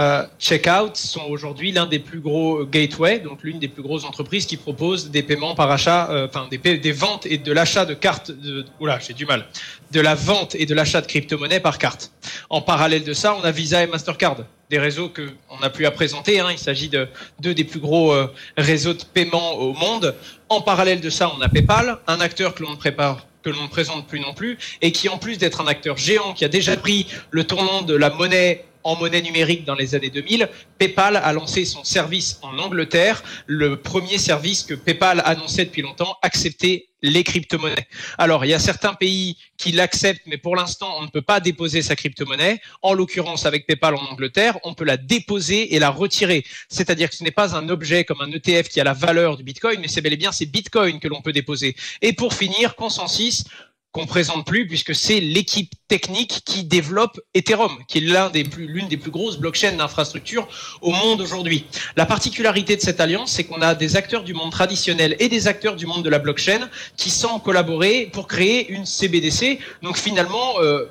Euh, 0.00 0.26
Checkout 0.40 0.96
sont 0.96 1.22
aujourd'hui 1.28 1.70
l'un 1.70 1.86
des 1.86 2.00
plus 2.00 2.18
gros 2.18 2.66
gateways, 2.66 3.20
donc 3.20 3.44
l'une 3.44 3.60
des 3.60 3.68
plus 3.68 3.84
grosses 3.84 4.04
entreprises 4.04 4.44
qui 4.44 4.56
propose 4.56 5.12
des 5.12 5.22
paiements 5.22 5.54
par 5.54 5.70
achat, 5.70 6.10
euh, 6.10 6.26
enfin 6.26 6.48
des, 6.50 6.58
des, 6.78 6.92
ventes 6.92 7.26
et 7.26 7.38
de 7.38 7.52
l'achat 7.52 7.84
de 7.84 7.94
cartes. 7.94 8.32
Oula, 8.80 8.98
j'ai 8.98 9.14
du 9.14 9.24
mal. 9.24 9.46
De 9.92 10.00
la 10.00 10.16
vente 10.16 10.56
et 10.56 10.66
de 10.66 10.74
l'achat 10.74 11.00
de 11.00 11.06
crypto-monnaies 11.06 11.60
par 11.60 11.78
carte. 11.78 12.10
En 12.50 12.62
parallèle 12.62 13.04
de 13.04 13.12
ça, 13.12 13.36
on 13.40 13.44
a 13.44 13.52
Visa 13.52 13.84
et 13.84 13.86
Mastercard, 13.86 14.38
des 14.68 14.80
réseaux 14.80 15.10
que 15.10 15.30
on 15.48 15.60
n'a 15.60 15.70
plus 15.70 15.86
à 15.86 15.92
présenter. 15.92 16.40
Hein. 16.40 16.48
Il 16.50 16.58
s'agit 16.58 16.88
de 16.88 17.06
deux 17.38 17.54
des 17.54 17.64
plus 17.64 17.80
gros 17.80 18.12
euh, 18.12 18.26
réseaux 18.58 18.94
de 18.94 19.04
paiement 19.04 19.52
au 19.54 19.74
monde. 19.74 20.16
En 20.48 20.60
parallèle 20.60 21.00
de 21.00 21.08
ça, 21.08 21.32
on 21.38 21.40
a 21.40 21.48
PayPal, 21.48 22.00
un 22.08 22.20
acteur 22.20 22.52
que 22.52 22.64
l'on 22.64 22.74
prépare 22.74 23.26
que 23.46 23.50
l'on 23.50 23.62
ne 23.62 23.68
présente 23.68 24.08
plus 24.08 24.18
non 24.18 24.34
plus, 24.34 24.58
et 24.82 24.90
qui 24.90 25.08
en 25.08 25.18
plus 25.18 25.38
d'être 25.38 25.60
un 25.60 25.68
acteur 25.68 25.96
géant 25.96 26.32
qui 26.32 26.44
a 26.44 26.48
déjà 26.48 26.76
pris 26.76 27.06
le 27.30 27.44
tournant 27.44 27.82
de 27.82 27.94
la 27.94 28.10
monnaie 28.10 28.64
en 28.86 28.94
monnaie 28.94 29.20
numérique 29.20 29.64
dans 29.64 29.74
les 29.74 29.94
années 29.94 30.10
2000, 30.10 30.48
PayPal 30.78 31.16
a 31.16 31.32
lancé 31.32 31.64
son 31.64 31.82
service 31.82 32.38
en 32.42 32.56
Angleterre, 32.58 33.22
le 33.46 33.80
premier 33.80 34.18
service 34.18 34.62
que 34.62 34.74
PayPal 34.74 35.22
annonçait 35.24 35.64
depuis 35.64 35.82
longtemps, 35.82 36.16
accepter 36.22 36.88
les 37.02 37.24
crypto-monnaies. 37.24 37.88
Alors, 38.16 38.44
il 38.44 38.48
y 38.48 38.54
a 38.54 38.58
certains 38.58 38.94
pays 38.94 39.36
qui 39.56 39.72
l'acceptent, 39.72 40.26
mais 40.26 40.38
pour 40.38 40.56
l'instant, 40.56 40.96
on 40.98 41.02
ne 41.02 41.08
peut 41.08 41.22
pas 41.22 41.40
déposer 41.40 41.82
sa 41.82 41.96
crypto-monnaie. 41.96 42.60
En 42.80 42.94
l'occurrence, 42.94 43.44
avec 43.44 43.66
PayPal 43.66 43.96
en 43.96 44.04
Angleterre, 44.06 44.58
on 44.64 44.74
peut 44.74 44.84
la 44.84 44.96
déposer 44.96 45.74
et 45.74 45.78
la 45.78 45.90
retirer. 45.90 46.44
C'est-à-dire 46.68 47.10
que 47.10 47.16
ce 47.16 47.24
n'est 47.24 47.30
pas 47.32 47.56
un 47.56 47.68
objet 47.68 48.04
comme 48.04 48.20
un 48.20 48.30
ETF 48.30 48.68
qui 48.68 48.80
a 48.80 48.84
la 48.84 48.94
valeur 48.94 49.36
du 49.36 49.42
Bitcoin, 49.42 49.80
mais 49.80 49.88
c'est 49.88 50.00
bel 50.00 50.12
et 50.12 50.16
bien 50.16 50.32
ces 50.32 50.46
Bitcoins 50.46 51.00
que 51.00 51.08
l'on 51.08 51.22
peut 51.22 51.32
déposer. 51.32 51.76
Et 52.02 52.12
pour 52.12 52.34
finir, 52.34 52.76
Consensus 52.76 53.44
qu'on 53.96 54.04
présente 54.04 54.44
plus 54.44 54.66
puisque 54.66 54.94
c'est 54.94 55.20
l'équipe 55.20 55.72
technique 55.88 56.42
qui 56.44 56.64
développe 56.64 57.18
Ethereum, 57.32 57.78
qui 57.88 57.98
est 57.98 58.02
l'un 58.02 58.28
des 58.28 58.44
plus, 58.44 58.66
l'une 58.66 58.88
des 58.88 58.98
plus 58.98 59.10
grosses 59.10 59.38
blockchains 59.38 59.72
d'infrastructure 59.72 60.46
au 60.82 60.90
monde 60.90 61.22
aujourd'hui. 61.22 61.64
La 61.96 62.04
particularité 62.04 62.76
de 62.76 62.82
cette 62.82 63.00
alliance, 63.00 63.32
c'est 63.32 63.44
qu'on 63.44 63.62
a 63.62 63.74
des 63.74 63.96
acteurs 63.96 64.22
du 64.22 64.34
monde 64.34 64.52
traditionnel 64.52 65.16
et 65.18 65.30
des 65.30 65.48
acteurs 65.48 65.76
du 65.76 65.86
monde 65.86 66.04
de 66.04 66.10
la 66.10 66.18
blockchain 66.18 66.68
qui 66.98 67.08
sont 67.08 67.38
collaborés 67.38 68.10
pour 68.12 68.26
créer 68.26 68.68
une 68.68 68.84
CBDC. 68.84 69.60
Donc 69.80 69.96
finalement, 69.96 70.60
euh, 70.60 70.84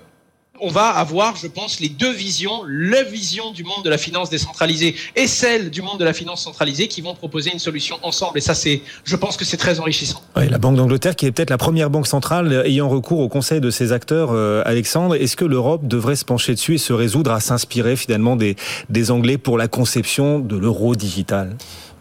on 0.62 0.70
va 0.70 0.88
avoir, 0.88 1.36
je 1.36 1.48
pense, 1.48 1.80
les 1.80 1.90
deux 1.90 2.12
visions, 2.12 2.64
la 2.68 3.04
vision 3.04 3.52
du 3.52 3.64
monde 3.64 3.84
de 3.84 3.90
la 3.90 3.98
finance 3.98 4.30
décentralisée 4.30 4.96
et 5.16 5.28
celle 5.28 5.70
du 5.70 5.82
monde 5.82 6.00
de 6.00 6.06
la 6.06 6.14
finance 6.14 6.44
centralisée 6.44 6.88
qui 6.88 7.02
vont 7.02 7.16
proposer 7.16 7.52
une 7.52 7.60
solution 7.60 7.98
ensemble. 8.04 8.38
Et 8.38 8.42
ça, 8.42 8.56
c'est, 8.56 8.82
je 9.04 9.16
pense 9.16 9.38
que 9.38 9.46
c'est 9.46 9.58
très 9.58 9.80
enrichissant. 9.80 10.22
Oui, 10.36 10.48
la 10.50 10.58
Banque 10.58 10.76
d'Angleterre, 10.78 11.16
qui 11.16 11.26
est 11.26 11.32
peut-être 11.32 11.50
la 11.50 11.58
première 11.58 11.90
banque 11.90 12.08
centrale 12.08 12.64
ayant 12.66 12.90
recours 12.90 13.20
au 13.20 13.30
conseil 13.30 13.62
de 13.62 13.70
ses 13.70 13.92
acteurs, 13.92 14.30
euh, 14.32 14.62
Alexandre, 14.66 15.16
est-ce 15.16 15.36
que 15.36 15.46
l'Europe 15.46 15.88
devrait 15.88 16.16
se 16.16 16.26
pencher 16.26 16.54
dessus 16.54 16.76
et 16.76 16.78
se 16.78 16.94
résoudre 16.94 17.32
à 17.32 17.40
s'inspirer 17.40 17.96
finalement 17.96 18.36
des, 18.36 18.56
des 18.90 19.12
Anglais 19.12 19.38
pour 19.38 19.58
la 19.58 19.68
conception 19.68 20.40
de 20.40 20.58
l'euro 20.58 20.96
digital? 20.96 21.56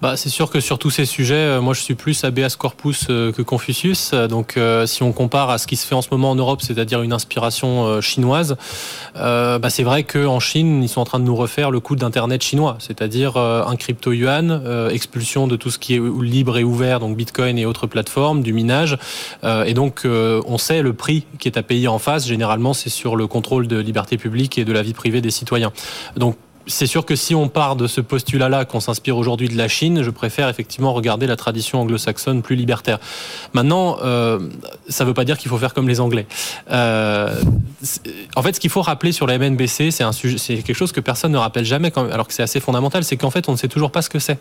Bah, 0.04 0.18
c'est 0.18 0.28
sûr 0.28 0.50
que 0.50 0.61
sur 0.61 0.78
tous 0.78 0.90
ces 0.90 1.06
sujets, 1.06 1.34
euh, 1.34 1.62
moi 1.62 1.73
je 1.73 1.80
suis 1.80 1.94
plus 1.94 2.25
habeas 2.25 2.56
corpus 2.58 3.06
euh, 3.08 3.32
que 3.32 3.40
Confucius. 3.40 4.12
Donc 4.12 4.58
euh, 4.58 4.84
si 4.84 5.02
on 5.02 5.12
compare 5.12 5.49
à 5.49 5.56
ce 5.56 5.66
qui 5.66 5.76
se 5.76 5.87
fait 5.87 5.94
en 5.94 6.02
ce 6.02 6.08
moment 6.11 6.32
en 6.32 6.34
Europe, 6.34 6.61
c'est-à-dire 6.61 7.00
une 7.00 7.14
inspiration 7.14 8.02
chinoise, 8.02 8.56
bah, 9.14 9.70
c'est 9.70 9.82
vrai 9.82 10.02
qu'en 10.02 10.40
Chine, 10.40 10.82
ils 10.82 10.90
sont 10.90 11.00
en 11.00 11.06
train 11.06 11.20
de 11.20 11.25
nous 11.25 11.34
refaire 11.34 11.70
le 11.70 11.80
coup 11.80 11.96
d'Internet 11.96 12.42
chinois, 12.42 12.76
c'est-à-dire 12.80 13.38
un 13.38 13.76
crypto-yuan, 13.76 14.90
expulsion 14.90 15.46
de 15.46 15.56
tout 15.56 15.70
ce 15.70 15.78
qui 15.78 15.94
est 15.94 16.02
libre 16.23 16.58
et 16.58 16.64
ouvert, 16.64 17.00
donc 17.00 17.16
Bitcoin 17.16 17.58
et 17.58 17.64
autres 17.64 17.87
plateformes, 17.87 18.42
du 18.42 18.52
minage. 18.52 18.99
Et 19.42 19.73
donc 19.73 20.02
on 20.04 20.58
sait 20.58 20.82
le 20.82 20.92
prix 20.92 21.25
qui 21.38 21.49
est 21.49 21.56
à 21.56 21.62
payer 21.62 21.88
en 21.88 21.99
face. 21.99 22.26
Généralement, 22.26 22.75
c'est 22.75 22.90
sur 22.90 23.16
le 23.16 23.26
contrôle 23.26 23.68
de 23.68 23.78
liberté 23.78 24.18
publique 24.18 24.58
et 24.58 24.66
de 24.66 24.73
la 24.75 24.82
vie 24.82 24.92
privée 24.92 25.23
des 25.23 25.30
citoyens. 25.30 25.73
Donc 26.18 26.37
c'est 26.66 26.87
sûr 26.87 27.04
que 27.04 27.16
si 27.16 27.35
on 27.35 27.49
part 27.49 27.76
de 27.76 27.87
ce 27.87 28.00
postulat-là, 28.00 28.64
qu'on 28.64 28.80
s'inspire 28.80 29.16
aujourd'hui 29.16 29.49
de 29.49 29.56
la 29.56 29.68
Chine, 29.68 30.02
je 30.02 30.11
préfère 30.11 30.49
effectivement 30.49 30.92
regarder 30.92 31.26
la 31.26 31.37
tradition 31.37 31.80
anglo-saxonne 31.80 32.42
plus 32.42 32.56
libertaire. 32.56 32.99
Maintenant, 33.52 33.99
euh, 34.02 34.38
ça 34.88 35.04
ne 35.04 35.09
veut 35.09 35.14
pas 35.14 35.25
dire 35.25 35.38
qu'il 35.38 35.50
faut 35.50 35.59
faire 35.59 35.75
comme 35.75 35.88
les 35.88 36.00
Anglais. 36.00 36.26
Euh, 36.71 37.35
en 38.37 38.42
fait, 38.42 38.54
ce 38.54 38.61
qu'il 38.61 38.71
faut 38.71 38.83
rappeler 38.83 39.12
sur 39.12 39.26
la 39.26 39.38
MNBC, 39.38 39.90
c'est 39.90 40.04
un 40.04 40.12
sujet, 40.12 40.38
c'est 40.38 40.56
quelque 40.56 40.76
chose 40.76 40.92
que 40.92 41.00
personne 41.00 41.33
ne 41.33 41.38
rappelle 41.38 41.64
jamais, 41.64 41.92
alors 42.12 42.26
que 42.26 42.35
c'est 42.35 42.42
assez 42.42 42.61
fondamental, 42.61 43.04
c'est 43.04 43.16
qu'en 43.16 43.30
fait, 43.30 43.49
on 43.49 43.52
ne 43.52 43.56
sait 43.56 43.68
toujours 43.68 43.90
pas 43.90 44.02
ce 44.02 44.11
que 44.11 44.18
c'est. 44.18 44.38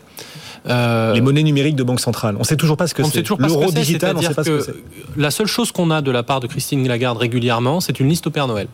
Euh, 0.66 1.12
les 1.12 1.20
monnaies 1.20 1.42
numériques 1.42 1.76
de 1.76 1.82
banque 1.82 2.00
centrale, 2.00 2.36
on 2.36 2.40
ne 2.40 2.44
sait 2.44 2.56
toujours 2.56 2.76
pas 2.78 2.86
ce 2.86 2.94
que 2.94 3.02
c'est. 3.02 3.28
L'euro 3.38 3.70
digital, 3.70 4.16
on 4.16 4.20
ne 4.20 4.26
sait 4.26 4.34
pas 4.34 4.44
ce 4.44 4.50
que 4.50 4.60
c'est. 4.60 4.74
La 5.16 5.30
seule 5.30 5.46
chose 5.46 5.72
qu'on 5.72 5.90
a 5.90 6.00
de 6.00 6.10
la 6.10 6.22
part 6.22 6.40
de 6.40 6.46
Christine 6.46 6.86
Lagarde 6.88 7.18
régulièrement, 7.18 7.80
c'est 7.80 8.00
une 8.00 8.08
liste 8.08 8.26
au 8.26 8.30
Père 8.30 8.48
Noël. 8.48 8.68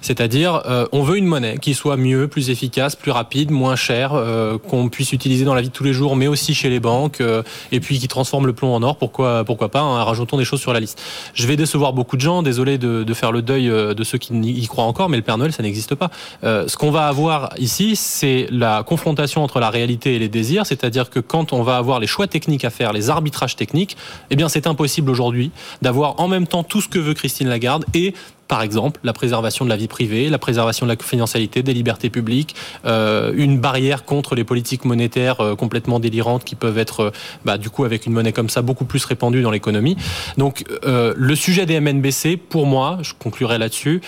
C'est-à-dire, 0.00 0.62
euh, 0.66 0.86
on 0.92 1.02
veut 1.02 1.16
une 1.16 1.26
monnaie 1.26 1.58
qui 1.58 1.74
soit 1.74 1.96
mieux, 1.96 2.28
plus 2.28 2.50
efficace, 2.50 2.96
plus 2.96 3.10
rapide, 3.10 3.50
moins 3.50 3.76
chère, 3.76 4.12
euh, 4.14 4.58
qu'on 4.58 4.88
puisse 4.88 5.12
utiliser 5.12 5.44
dans 5.44 5.54
la 5.54 5.62
vie 5.62 5.68
de 5.68 5.72
tous 5.72 5.84
les 5.84 5.92
jours, 5.92 6.16
mais 6.16 6.26
aussi 6.26 6.54
chez 6.54 6.70
les 6.70 6.80
banques, 6.80 7.20
euh, 7.20 7.42
et 7.72 7.80
puis 7.80 7.98
qui 7.98 8.08
transforme 8.08 8.46
le 8.46 8.52
plomb 8.52 8.74
en 8.74 8.82
or. 8.82 8.96
Pourquoi, 8.96 9.44
pourquoi 9.44 9.68
pas 9.68 9.80
hein, 9.80 10.04
Rajoutons 10.04 10.36
des 10.36 10.44
choses 10.44 10.60
sur 10.60 10.72
la 10.72 10.80
liste. 10.80 11.00
Je 11.34 11.46
vais 11.46 11.56
décevoir 11.56 11.92
beaucoup 11.92 12.16
de 12.16 12.20
gens. 12.20 12.42
Désolé 12.42 12.78
de, 12.78 13.04
de 13.04 13.14
faire 13.14 13.32
le 13.32 13.42
deuil 13.42 13.66
de 13.66 14.04
ceux 14.04 14.18
qui 14.18 14.34
y 14.34 14.66
croient 14.66 14.84
encore, 14.84 15.08
mais 15.08 15.16
le 15.16 15.22
Père 15.22 15.38
Noël, 15.38 15.52
ça 15.52 15.62
n'existe 15.62 15.94
pas. 15.94 16.10
ce 16.42 16.76
qu'on 16.76 16.90
va 16.90 17.06
avoir 17.06 17.50
ici, 17.58 17.96
c'est 17.96 18.46
la 18.50 18.82
confrontation 18.82 19.42
entre 19.42 19.60
la 19.60 19.70
réalité 19.70 20.14
et 20.14 20.18
les 20.18 20.28
désirs. 20.28 20.66
C'est-à-dire 20.66 21.10
que 21.10 21.20
quand 21.20 21.52
on 21.52 21.62
va 21.62 21.76
avoir 21.76 22.00
les 22.00 22.06
choix 22.06 22.26
techniques 22.26 22.64
à 22.64 22.70
faire, 22.70 22.92
les 22.92 23.10
arbitrages 23.10 23.56
techniques, 23.56 23.96
eh 24.30 24.36
bien, 24.36 24.48
c'est 24.48 24.66
impossible 24.66 25.10
aujourd'hui 25.10 25.50
d'avoir 25.82 26.20
en 26.20 26.28
même 26.28 26.46
temps 26.46 26.62
tout 26.62 26.80
ce 26.80 26.88
que 26.88 26.98
veut 26.98 27.14
Christine 27.14 27.48
Lagarde 27.48 27.84
et 27.94 28.14
par 28.48 28.62
exemple 28.62 29.00
la 29.04 29.12
préservation 29.12 29.64
de 29.64 29.70
la 29.70 29.76
vie 29.76 29.88
privée, 29.88 30.28
la 30.28 30.38
préservation 30.38 30.86
de 30.86 30.90
la 30.90 30.96
confidentialité, 30.96 31.62
des 31.62 31.74
libertés 31.74 32.10
publiques, 32.10 32.54
euh, 32.84 33.32
une 33.34 33.58
barrière 33.58 34.04
contre 34.04 34.34
les 34.34 34.44
politiques 34.44 34.84
monétaires 34.84 35.40
euh, 35.40 35.54
complètement 35.54 36.00
délirantes 36.00 36.44
qui 36.44 36.54
peuvent 36.54 36.78
être, 36.78 37.00
euh, 37.00 37.10
bah, 37.44 37.58
du 37.58 37.70
coup, 37.70 37.84
avec 37.84 38.06
une 38.06 38.12
monnaie 38.12 38.32
comme 38.32 38.48
ça, 38.48 38.62
beaucoup 38.62 38.84
plus 38.84 39.04
répandue 39.04 39.42
dans 39.42 39.50
l'économie. 39.50 39.96
Donc, 40.38 40.64
le 40.84 41.34
sujet 41.34 41.66
des 41.66 41.80
MNBC, 41.80 42.36
pour 42.36 42.66
moi, 42.66 42.98
je 43.02 43.12
conclurai 43.18 43.58
là-dessus, 43.58 44.00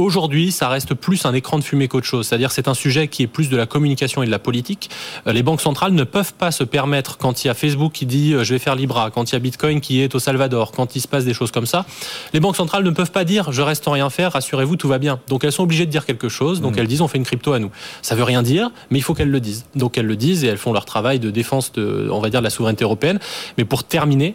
Aujourd'hui, 0.00 0.50
ça 0.50 0.70
reste 0.70 0.94
plus 0.94 1.26
un 1.26 1.34
écran 1.34 1.58
de 1.58 1.62
fumée 1.62 1.86
qu'autre 1.86 2.06
chose. 2.06 2.26
C'est-à-dire, 2.26 2.52
c'est 2.52 2.68
un 2.68 2.74
sujet 2.74 3.08
qui 3.08 3.22
est 3.22 3.26
plus 3.26 3.50
de 3.50 3.56
la 3.58 3.66
communication 3.66 4.22
et 4.22 4.26
de 4.26 4.30
la 4.30 4.38
politique. 4.38 4.88
Euh, 5.26 5.34
les 5.34 5.42
banques 5.42 5.60
centrales 5.60 5.92
ne 5.92 6.04
peuvent 6.04 6.32
pas 6.32 6.50
se 6.52 6.64
permettre, 6.64 7.18
quand 7.18 7.44
il 7.44 7.48
y 7.48 7.50
a 7.50 7.54
Facebook 7.54 7.92
qui 7.92 8.06
dit 8.06 8.32
euh, 8.32 8.42
je 8.42 8.54
vais 8.54 8.58
faire 8.58 8.76
Libra, 8.76 9.10
quand 9.10 9.30
il 9.30 9.34
y 9.34 9.36
a 9.36 9.38
Bitcoin 9.38 9.82
qui 9.82 10.00
est 10.00 10.14
au 10.14 10.18
Salvador, 10.18 10.72
quand 10.72 10.96
il 10.96 11.00
se 11.00 11.06
passe 11.06 11.26
des 11.26 11.34
choses 11.34 11.50
comme 11.50 11.66
ça, 11.66 11.84
les 12.32 12.40
banques 12.40 12.56
centrales 12.56 12.82
ne 12.82 12.90
peuvent 12.90 13.10
pas 13.10 13.24
dire 13.24 13.52
je 13.52 13.60
reste 13.60 13.84
sans 13.84 13.90
rien 13.90 14.08
faire, 14.08 14.32
rassurez-vous, 14.32 14.76
tout 14.76 14.88
va 14.88 14.96
bien. 14.96 15.20
Donc 15.28 15.44
elles 15.44 15.52
sont 15.52 15.64
obligées 15.64 15.84
de 15.84 15.90
dire 15.90 16.06
quelque 16.06 16.30
chose. 16.30 16.62
Donc 16.62 16.76
mmh. 16.76 16.78
elles 16.78 16.86
disent 16.86 17.02
on 17.02 17.08
fait 17.08 17.18
une 17.18 17.24
crypto 17.24 17.52
à 17.52 17.58
nous. 17.58 17.70
Ça 18.00 18.14
veut 18.14 18.24
rien 18.24 18.42
dire, 18.42 18.70
mais 18.88 18.98
il 18.98 19.02
faut 19.02 19.12
qu'elles 19.12 19.30
le 19.30 19.40
disent. 19.40 19.66
Donc 19.74 19.98
elles 19.98 20.06
le 20.06 20.16
disent 20.16 20.44
et 20.44 20.46
elles 20.46 20.56
font 20.56 20.72
leur 20.72 20.86
travail 20.86 21.18
de 21.18 21.30
défense 21.30 21.72
de, 21.72 22.08
on 22.10 22.20
va 22.20 22.30
dire, 22.30 22.40
de 22.40 22.44
la 22.44 22.50
souveraineté 22.50 22.84
européenne. 22.84 23.18
Mais 23.58 23.66
pour 23.66 23.84
terminer, 23.84 24.34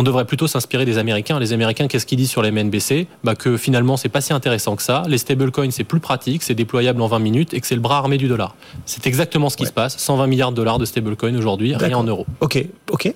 on 0.00 0.02
devrait 0.02 0.24
plutôt 0.24 0.46
s'inspirer 0.46 0.86
des 0.86 0.96
Américains. 0.96 1.38
Les 1.38 1.52
Américains, 1.52 1.86
qu'est-ce 1.86 2.06
qu'ils 2.06 2.16
disent 2.16 2.30
sur 2.30 2.40
les 2.40 2.50
MNBC 2.50 3.06
bah 3.22 3.34
Que 3.34 3.58
finalement, 3.58 3.98
c'est 3.98 4.08
pas 4.08 4.22
si 4.22 4.32
intéressant 4.32 4.74
que 4.74 4.82
ça. 4.82 5.02
Les 5.06 5.18
stablecoins, 5.18 5.70
c'est 5.70 5.84
plus 5.84 6.00
pratique, 6.00 6.42
c'est 6.42 6.54
déployable 6.54 7.02
en 7.02 7.06
20 7.06 7.18
minutes 7.18 7.52
et 7.52 7.60
que 7.60 7.66
c'est 7.66 7.74
le 7.74 7.82
bras 7.82 7.98
armé 7.98 8.16
du 8.16 8.26
dollar. 8.26 8.56
C'est 8.86 9.06
exactement 9.06 9.50
ce 9.50 9.58
qui 9.58 9.66
se 9.66 9.72
passe. 9.72 9.98
120 9.98 10.26
milliards 10.26 10.52
de 10.52 10.56
dollars 10.56 10.78
de 10.78 10.86
stablecoins 10.86 11.36
aujourd'hui, 11.36 11.76
rien 11.76 11.98
en 11.98 12.04
euros. 12.04 12.24
Ok, 12.40 12.64
ok. 12.90 13.12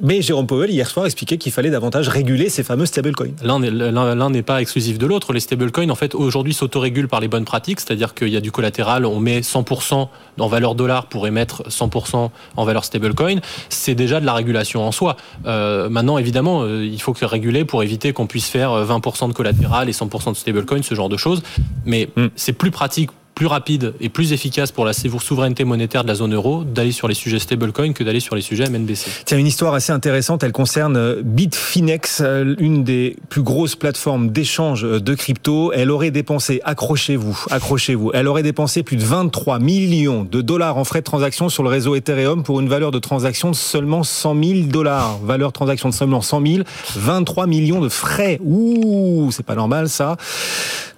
Mais 0.00 0.20
Jérôme 0.20 0.46
Powell, 0.46 0.70
hier 0.70 0.88
soir, 0.88 1.06
expliquait 1.06 1.38
qu'il 1.38 1.52
fallait 1.52 1.70
davantage 1.70 2.08
réguler 2.08 2.50
ces 2.50 2.62
fameux 2.62 2.84
stablecoins. 2.84 3.34
L'un 3.42 4.30
n'est 4.30 4.42
pas 4.42 4.60
exclusif 4.60 4.98
de 4.98 5.06
l'autre. 5.06 5.32
Les 5.32 5.40
stablecoins, 5.40 5.88
en 5.88 5.94
fait, 5.94 6.14
aujourd'hui, 6.14 6.52
s'autorégulent 6.52 7.08
par 7.08 7.20
les 7.20 7.28
bonnes 7.28 7.46
pratiques, 7.46 7.80
c'est-à-dire 7.80 8.14
qu'il 8.14 8.28
y 8.28 8.36
a 8.36 8.42
du 8.42 8.52
collatéral, 8.52 9.06
on 9.06 9.20
met 9.20 9.40
100% 9.40 10.08
en 10.38 10.48
valeur 10.48 10.74
dollar 10.74 11.06
pour 11.06 11.26
émettre 11.26 11.62
100% 11.68 12.30
en 12.56 12.64
valeur 12.64 12.84
stablecoin. 12.84 13.36
C'est 13.70 13.94
déjà 13.94 14.20
de 14.20 14.26
la 14.26 14.34
régulation 14.34 14.86
en 14.86 14.92
soi. 14.92 15.16
Euh, 15.46 15.88
maintenant, 15.88 16.18
évidemment, 16.18 16.62
euh, 16.62 16.84
il 16.84 17.00
faut 17.00 17.14
que 17.14 17.24
réguler 17.24 17.64
pour 17.64 17.82
éviter 17.82 18.12
qu'on 18.12 18.26
puisse 18.26 18.48
faire 18.48 18.72
20% 18.84 19.28
de 19.28 19.32
collatéral 19.32 19.88
et 19.88 19.92
100% 19.92 20.32
de 20.32 20.36
stablecoin, 20.36 20.82
ce 20.82 20.94
genre 20.94 21.08
de 21.08 21.16
choses. 21.16 21.42
Mais 21.86 22.10
hmm. 22.16 22.26
c'est 22.36 22.52
plus 22.52 22.70
pratique 22.70 23.10
plus 23.36 23.46
rapide 23.46 23.92
et 24.00 24.08
plus 24.08 24.32
efficace 24.32 24.72
pour 24.72 24.86
la 24.86 24.94
souveraineté 24.94 25.64
monétaire 25.64 26.02
de 26.04 26.08
la 26.08 26.14
zone 26.14 26.34
euro 26.34 26.64
d'aller 26.64 26.90
sur 26.90 27.06
les 27.06 27.14
sujets 27.14 27.38
stablecoin 27.38 27.92
que 27.92 28.02
d'aller 28.02 28.18
sur 28.18 28.34
les 28.34 28.40
sujets 28.40 28.68
MNBC. 28.70 29.10
Tiens, 29.26 29.36
une 29.36 29.46
histoire 29.46 29.74
assez 29.74 29.92
intéressante, 29.92 30.42
elle 30.42 30.52
concerne 30.52 30.96
euh, 30.96 31.20
Bitfinex, 31.22 32.22
euh, 32.22 32.54
une 32.58 32.82
des 32.82 33.14
plus 33.28 33.42
grosses 33.42 33.76
plateformes 33.76 34.30
d'échange 34.30 34.86
euh, 34.86 35.00
de 35.00 35.14
crypto. 35.14 35.70
Elle 35.74 35.90
aurait 35.90 36.10
dépensé, 36.10 36.62
accrochez-vous, 36.64 37.44
accrochez-vous, 37.50 38.10
elle 38.14 38.26
aurait 38.26 38.42
dépensé 38.42 38.82
plus 38.82 38.96
de 38.96 39.04
23 39.04 39.58
millions 39.58 40.24
de 40.24 40.40
dollars 40.40 40.78
en 40.78 40.84
frais 40.84 41.00
de 41.00 41.04
transaction 41.04 41.50
sur 41.50 41.62
le 41.62 41.68
réseau 41.68 41.94
Ethereum 41.94 42.42
pour 42.42 42.60
une 42.60 42.70
valeur 42.70 42.90
de 42.90 42.98
transaction 42.98 43.50
de 43.50 43.56
seulement 43.56 44.02
100 44.02 44.42
000 44.42 44.60
dollars. 44.68 45.18
Valeur 45.18 45.50
de 45.50 45.54
transaction 45.54 45.90
de 45.90 45.94
seulement 45.94 46.22
100 46.22 46.46
000, 46.46 46.62
23 46.96 47.46
millions 47.46 47.82
de 47.82 47.90
frais. 47.90 48.40
Ouh, 48.42 49.28
c'est 49.30 49.44
pas 49.44 49.56
normal 49.56 49.90
ça. 49.90 50.16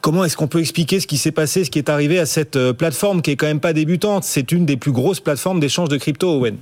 Comment 0.00 0.24
est-ce 0.24 0.36
qu'on 0.36 0.48
peut 0.48 0.60
expliquer 0.60 1.00
ce 1.00 1.06
qui 1.06 1.18
s'est 1.18 1.32
passé, 1.32 1.64
ce 1.64 1.70
qui 1.70 1.78
est 1.78 1.88
arrivé 1.88 2.18
à 2.18 2.26
cette 2.26 2.56
euh, 2.56 2.72
plateforme 2.72 3.20
qui 3.20 3.32
est 3.32 3.36
quand 3.36 3.46
même 3.46 3.60
pas 3.60 3.72
débutante? 3.72 4.24
C'est 4.24 4.52
une 4.52 4.64
des 4.64 4.76
plus 4.76 4.92
grosses 4.92 5.20
plateformes 5.20 5.58
d'échange 5.58 5.88
de 5.88 5.96
crypto, 5.96 6.38
Owen. 6.38 6.56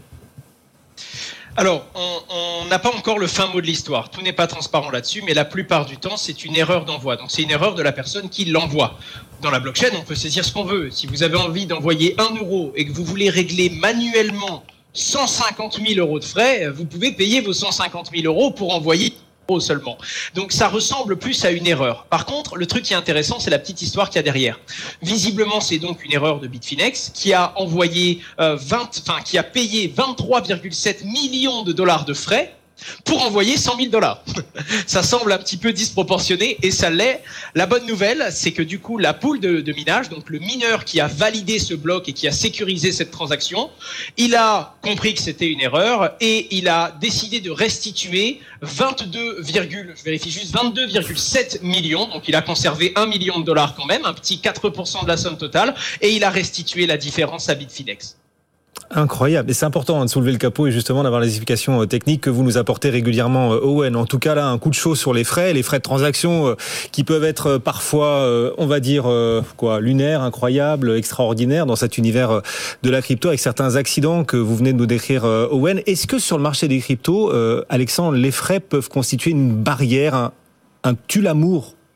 Alors, 1.58 1.86
on 1.94 2.66
n'a 2.66 2.78
pas 2.78 2.90
encore 2.90 3.18
le 3.18 3.26
fin 3.26 3.46
mot 3.46 3.60
de 3.62 3.66
l'histoire. 3.66 4.10
Tout 4.10 4.20
n'est 4.20 4.32
pas 4.34 4.46
transparent 4.46 4.90
là-dessus, 4.90 5.22
mais 5.24 5.32
la 5.32 5.46
plupart 5.46 5.86
du 5.86 5.96
temps, 5.96 6.16
c'est 6.16 6.44
une 6.44 6.54
erreur 6.54 6.84
d'envoi. 6.84 7.16
Donc, 7.16 7.30
c'est 7.30 7.42
une 7.42 7.50
erreur 7.50 7.74
de 7.74 7.82
la 7.82 7.92
personne 7.92 8.28
qui 8.28 8.44
l'envoie. 8.44 8.98
Dans 9.40 9.50
la 9.50 9.58
blockchain, 9.58 9.88
on 9.98 10.02
peut 10.02 10.14
saisir 10.14 10.44
ce 10.44 10.52
qu'on 10.52 10.64
veut. 10.64 10.90
Si 10.90 11.06
vous 11.06 11.22
avez 11.22 11.36
envie 11.36 11.66
d'envoyer 11.66 12.14
un 12.18 12.34
euro 12.34 12.72
et 12.76 12.86
que 12.86 12.92
vous 12.92 13.04
voulez 13.04 13.30
régler 13.30 13.70
manuellement 13.70 14.64
150 14.92 15.80
000 15.86 16.00
euros 16.00 16.18
de 16.18 16.24
frais, 16.24 16.68
vous 16.68 16.84
pouvez 16.84 17.12
payer 17.12 17.40
vos 17.40 17.52
150 17.52 18.10
000 18.14 18.26
euros 18.26 18.50
pour 18.50 18.74
envoyer 18.74 19.14
seulement. 19.60 19.96
Donc 20.34 20.52
ça 20.52 20.68
ressemble 20.68 21.16
plus 21.16 21.44
à 21.44 21.50
une 21.50 21.66
erreur. 21.66 22.06
Par 22.10 22.26
contre, 22.26 22.56
le 22.56 22.66
truc 22.66 22.84
qui 22.84 22.92
est 22.92 22.96
intéressant, 22.96 23.38
c'est 23.38 23.50
la 23.50 23.58
petite 23.58 23.80
histoire 23.82 24.08
qu'il 24.08 24.16
y 24.16 24.18
a 24.18 24.22
derrière. 24.22 24.58
Visiblement, 25.02 25.60
c'est 25.60 25.78
donc 25.78 26.04
une 26.04 26.12
erreur 26.12 26.40
de 26.40 26.48
Bitfinex 26.48 27.12
qui 27.14 27.32
a 27.32 27.52
envoyé 27.56 28.20
20, 28.38 28.44
euh, 28.44 28.56
enfin 28.56 29.20
qui 29.24 29.38
a 29.38 29.42
payé 29.42 29.92
23,7 29.96 31.04
millions 31.04 31.62
de 31.62 31.72
dollars 31.72 32.04
de 32.04 32.14
frais 32.14 32.54
pour 33.04 33.22
envoyer 33.22 33.56
100 33.56 33.76
000 33.76 33.88
dollars. 33.88 34.22
ça 34.86 35.02
semble 35.02 35.32
un 35.32 35.38
petit 35.38 35.56
peu 35.56 35.72
disproportionné 35.72 36.58
et 36.62 36.70
ça 36.70 36.90
l'est. 36.90 37.22
La 37.54 37.66
bonne 37.66 37.86
nouvelle, 37.86 38.28
c'est 38.30 38.52
que 38.52 38.62
du 38.62 38.78
coup, 38.78 38.98
la 38.98 39.14
poule 39.14 39.40
de, 39.40 39.72
minage, 39.72 40.08
donc 40.08 40.30
le 40.30 40.38
mineur 40.38 40.84
qui 40.84 41.00
a 41.00 41.06
validé 41.06 41.58
ce 41.58 41.74
bloc 41.74 42.08
et 42.08 42.12
qui 42.12 42.28
a 42.28 42.32
sécurisé 42.32 42.92
cette 42.92 43.10
transaction, 43.10 43.70
il 44.16 44.34
a 44.34 44.76
compris 44.82 45.14
que 45.14 45.20
c'était 45.20 45.48
une 45.48 45.60
erreur 45.60 46.14
et 46.20 46.54
il 46.56 46.68
a 46.68 46.96
décidé 47.00 47.40
de 47.40 47.50
restituer 47.50 48.40
22, 48.62 49.42
je 49.44 50.02
vérifie 50.04 50.30
juste 50.30 50.54
22,7 50.54 51.62
millions. 51.62 52.06
Donc 52.08 52.28
il 52.28 52.34
a 52.34 52.42
conservé 52.42 52.92
1 52.96 53.06
million 53.06 53.40
de 53.40 53.44
dollars 53.44 53.74
quand 53.74 53.86
même, 53.86 54.04
un 54.04 54.14
petit 54.14 54.36
4% 54.36 55.02
de 55.02 55.08
la 55.08 55.16
somme 55.16 55.36
totale 55.36 55.74
et 56.00 56.14
il 56.14 56.24
a 56.24 56.30
restitué 56.30 56.86
la 56.86 56.96
différence 56.96 57.48
à 57.48 57.54
Bitfinex. 57.54 58.16
Incroyable. 58.90 59.50
Et 59.50 59.54
c'est 59.54 59.66
important 59.66 60.00
hein, 60.00 60.04
de 60.04 60.10
soulever 60.10 60.30
le 60.30 60.38
capot 60.38 60.68
et 60.68 60.72
justement 60.72 61.02
d'avoir 61.02 61.20
les 61.20 61.28
explications 61.28 61.82
euh, 61.82 61.86
techniques 61.86 62.20
que 62.20 62.30
vous 62.30 62.44
nous 62.44 62.56
apportez 62.56 62.88
régulièrement, 62.88 63.52
euh, 63.52 63.60
Owen. 63.60 63.96
En 63.96 64.06
tout 64.06 64.20
cas, 64.20 64.36
là, 64.36 64.46
un 64.46 64.58
coup 64.58 64.70
de 64.70 64.74
chaud 64.74 64.94
sur 64.94 65.12
les 65.12 65.24
frais, 65.24 65.52
les 65.52 65.64
frais 65.64 65.78
de 65.78 65.82
transaction 65.82 66.46
euh, 66.46 66.54
qui 66.92 67.02
peuvent 67.02 67.24
être 67.24 67.58
parfois, 67.58 68.26
on 68.58 68.66
va 68.66 68.80
dire, 68.80 69.04
quoi, 69.56 69.80
lunaires, 69.80 70.22
incroyables, 70.22 70.96
extraordinaires 70.96 71.66
dans 71.66 71.76
cet 71.76 71.98
univers 71.98 72.42
de 72.82 72.90
la 72.90 73.02
crypto 73.02 73.28
avec 73.28 73.40
certains 73.40 73.76
accidents 73.76 74.24
que 74.24 74.36
vous 74.36 74.56
venez 74.56 74.72
de 74.72 74.78
nous 74.78 74.86
décrire, 74.86 75.24
Owen. 75.24 75.80
Est-ce 75.86 76.06
que 76.06 76.18
sur 76.18 76.36
le 76.36 76.42
marché 76.42 76.68
des 76.68 76.78
cryptos, 76.78 77.32
Alexandre, 77.68 78.16
les 78.16 78.30
frais 78.30 78.60
peuvent 78.60 78.88
constituer 78.88 79.30
une 79.30 79.54
barrière, 79.54 80.14
un, 80.14 80.32
un 80.84 80.94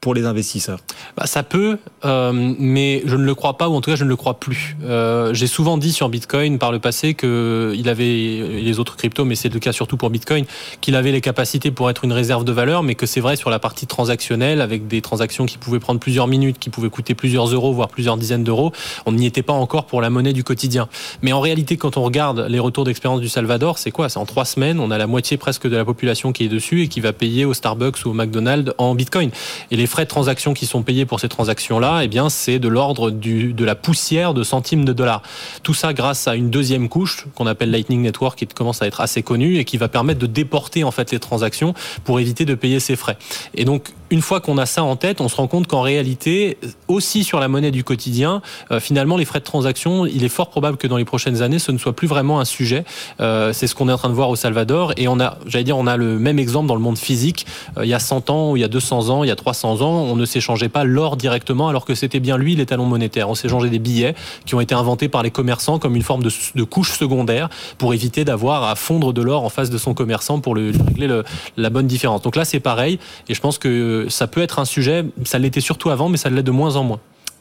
pour 0.00 0.14
les 0.14 0.24
investisseurs? 0.24 0.80
Bah, 1.16 1.26
Ça 1.26 1.42
peut, 1.42 1.78
euh, 2.04 2.32
mais 2.58 3.02
je 3.04 3.16
ne 3.16 3.24
le 3.24 3.34
crois 3.34 3.56
pas, 3.56 3.68
ou 3.68 3.74
en 3.74 3.80
tout 3.80 3.90
cas 3.90 3.96
je 3.96 4.04
ne 4.04 4.08
le 4.08 4.16
crois 4.16 4.34
plus. 4.34 4.76
Euh, 4.84 5.34
J'ai 5.34 5.46
souvent 5.46 5.78
dit 5.78 5.92
sur 5.92 6.08
Bitcoin 6.08 6.58
par 6.58 6.72
le 6.72 6.78
passé 6.78 7.14
qu'il 7.14 7.88
avait, 7.88 8.04
les 8.04 8.78
autres 8.78 8.96
cryptos, 8.96 9.24
mais 9.24 9.34
c'est 9.34 9.52
le 9.52 9.60
cas 9.60 9.72
surtout 9.72 9.96
pour 9.96 10.10
Bitcoin, 10.10 10.44
qu'il 10.80 10.96
avait 10.96 11.12
les 11.12 11.20
capacités 11.20 11.70
pour 11.70 11.90
être 11.90 12.04
une 12.04 12.12
réserve 12.12 12.44
de 12.44 12.52
valeur, 12.52 12.82
mais 12.82 12.94
que 12.94 13.06
c'est 13.06 13.20
vrai 13.20 13.36
sur 13.36 13.50
la 13.50 13.58
partie 13.58 13.86
transactionnelle, 13.86 14.60
avec 14.60 14.88
des 14.88 15.00
transactions 15.00 15.46
qui 15.46 15.58
pouvaient 15.58 15.80
prendre 15.80 16.00
plusieurs 16.00 16.26
minutes, 16.26 16.58
qui 16.58 16.70
pouvaient 16.70 16.90
coûter 16.90 17.14
plusieurs 17.14 17.46
euros, 17.46 17.72
voire 17.72 17.88
plusieurs 17.88 18.16
dizaines 18.16 18.44
d'euros, 18.44 18.72
on 19.06 19.12
n'y 19.12 19.26
était 19.26 19.42
pas 19.42 19.52
encore 19.52 19.86
pour 19.86 20.00
la 20.00 20.10
monnaie 20.10 20.32
du 20.32 20.44
quotidien. 20.44 20.88
Mais 21.22 21.32
en 21.32 21.40
réalité, 21.40 21.76
quand 21.76 21.96
on 21.96 22.02
regarde 22.02 22.46
les 22.48 22.58
retours 22.58 22.84
d'expérience 22.84 23.20
du 23.20 23.28
Salvador, 23.28 23.78
c'est 23.78 23.90
quoi? 23.90 24.08
C'est 24.08 24.18
en 24.18 24.26
trois 24.26 24.44
semaines, 24.44 24.80
on 24.80 24.90
a 24.90 24.98
la 24.98 25.06
moitié 25.06 25.36
presque 25.36 25.68
de 25.68 25.76
la 25.76 25.84
population 25.84 26.32
qui 26.32 26.44
est 26.44 26.48
dessus 26.48 26.82
et 26.82 26.88
qui 26.88 27.00
va 27.00 27.12
payer 27.12 27.44
au 27.44 27.54
Starbucks 27.54 28.04
ou 28.04 28.10
au 28.10 28.12
McDonald's 28.12 28.72
en 28.78 28.94
Bitcoin. 28.94 29.30
Et 29.70 29.76
les 29.76 29.86
frais 29.86 30.04
de 30.04 30.08
transaction 30.08 30.54
qui 30.54 30.66
sont 30.66 30.82
payés 30.82 30.99
pour 31.04 31.20
ces 31.20 31.28
transactions-là, 31.28 32.00
eh 32.02 32.08
bien, 32.08 32.28
c'est 32.28 32.58
de 32.58 32.68
l'ordre 32.68 33.10
de 33.10 33.64
la 33.64 33.74
poussière 33.74 34.34
de 34.34 34.42
centimes 34.42 34.84
de 34.84 34.92
dollars. 34.92 35.22
Tout 35.62 35.74
ça 35.74 35.92
grâce 35.92 36.28
à 36.28 36.34
une 36.34 36.50
deuxième 36.50 36.88
couche 36.88 37.26
qu'on 37.34 37.46
appelle 37.46 37.70
Lightning 37.70 38.02
Network 38.02 38.38
qui 38.38 38.46
commence 38.46 38.82
à 38.82 38.86
être 38.86 39.00
assez 39.00 39.22
connue 39.22 39.58
et 39.58 39.64
qui 39.64 39.76
va 39.76 39.88
permettre 39.88 40.20
de 40.20 40.26
déporter 40.26 40.84
en 40.84 40.90
fait 40.90 41.12
les 41.12 41.18
transactions 41.18 41.74
pour 42.04 42.20
éviter 42.20 42.44
de 42.44 42.54
payer 42.54 42.80
ces 42.80 42.96
frais. 42.96 43.16
Et 43.54 43.64
donc, 43.64 43.92
une 44.10 44.22
fois 44.22 44.40
qu'on 44.40 44.58
a 44.58 44.66
ça 44.66 44.82
en 44.82 44.96
tête, 44.96 45.20
on 45.20 45.28
se 45.28 45.36
rend 45.36 45.46
compte 45.46 45.66
qu'en 45.68 45.82
réalité, 45.82 46.58
aussi 46.88 47.22
sur 47.22 47.38
la 47.38 47.48
monnaie 47.48 47.70
du 47.70 47.84
quotidien, 47.84 48.42
euh, 48.72 48.80
finalement, 48.80 49.16
les 49.16 49.24
frais 49.24 49.38
de 49.38 49.44
transaction, 49.44 50.04
il 50.04 50.24
est 50.24 50.28
fort 50.28 50.50
probable 50.50 50.76
que 50.76 50.86
dans 50.86 50.96
les 50.96 51.04
prochaines 51.04 51.42
années, 51.42 51.60
ce 51.60 51.70
ne 51.70 51.78
soit 51.78 51.94
plus 51.94 52.08
vraiment 52.08 52.40
un 52.40 52.44
sujet. 52.44 52.84
Euh, 53.20 53.52
c'est 53.52 53.68
ce 53.68 53.74
qu'on 53.74 53.88
est 53.88 53.92
en 53.92 53.98
train 53.98 54.08
de 54.08 54.14
voir 54.14 54.28
au 54.28 54.36
Salvador. 54.36 54.92
Et 54.96 55.06
on 55.06 55.20
a, 55.20 55.38
j'allais 55.46 55.64
dire, 55.64 55.78
on 55.78 55.86
a 55.86 55.96
le 55.96 56.18
même 56.18 56.38
exemple 56.38 56.66
dans 56.66 56.74
le 56.74 56.80
monde 56.80 56.98
physique. 56.98 57.46
Euh, 57.78 57.84
il 57.84 57.88
y 57.88 57.94
a 57.94 58.00
100 58.00 58.30
ans, 58.30 58.56
il 58.56 58.60
y 58.60 58.64
a 58.64 58.68
200 58.68 59.10
ans, 59.10 59.24
il 59.24 59.28
y 59.28 59.30
a 59.30 59.36
300 59.36 59.80
ans, 59.82 59.90
on 59.90 60.16
ne 60.16 60.24
s'échangeait 60.24 60.68
pas 60.68 60.82
l'or 60.82 61.16
directement, 61.16 61.68
alors 61.68 61.84
que 61.84 61.94
c'était 61.94 62.20
bien 62.20 62.36
lui 62.36 62.56
l'étalon 62.56 62.86
monétaire. 62.86 63.28
On 63.30 63.36
s'échangeait 63.36 63.70
des 63.70 63.78
billets 63.78 64.14
qui 64.44 64.56
ont 64.56 64.60
été 64.60 64.74
inventés 64.74 65.08
par 65.08 65.22
les 65.22 65.30
commerçants 65.30 65.78
comme 65.78 65.94
une 65.94 66.02
forme 66.02 66.22
de, 66.22 66.64
couche 66.64 66.92
secondaire 66.92 67.48
pour 67.78 67.94
éviter 67.94 68.24
d'avoir 68.24 68.64
à 68.64 68.74
fondre 68.74 69.12
de 69.12 69.22
l'or 69.22 69.44
en 69.44 69.48
face 69.48 69.70
de 69.70 69.78
son 69.78 69.94
commerçant 69.94 70.40
pour 70.40 70.54
le, 70.54 70.72
régler 70.86 71.06
le, 71.06 71.24
la 71.56 71.70
bonne 71.70 71.86
différence. 71.86 72.22
Donc 72.22 72.36
là, 72.36 72.44
c'est 72.44 72.60
pareil. 72.60 72.98
Et 73.28 73.34
je 73.34 73.40
pense 73.40 73.58
que 73.58 73.99
ça 74.08 74.26
peut 74.26 74.40
être 74.40 74.58
un 74.58 74.64
sujet, 74.64 75.04
ça 75.24 75.38
l'était 75.38 75.60
surtout 75.60 75.90
avant, 75.90 76.08
mais 76.08 76.16
ça 76.16 76.30
l'est 76.30 76.42
de 76.42 76.50
moins 76.50 76.76
en 76.76 76.84
moins. 76.84 77.00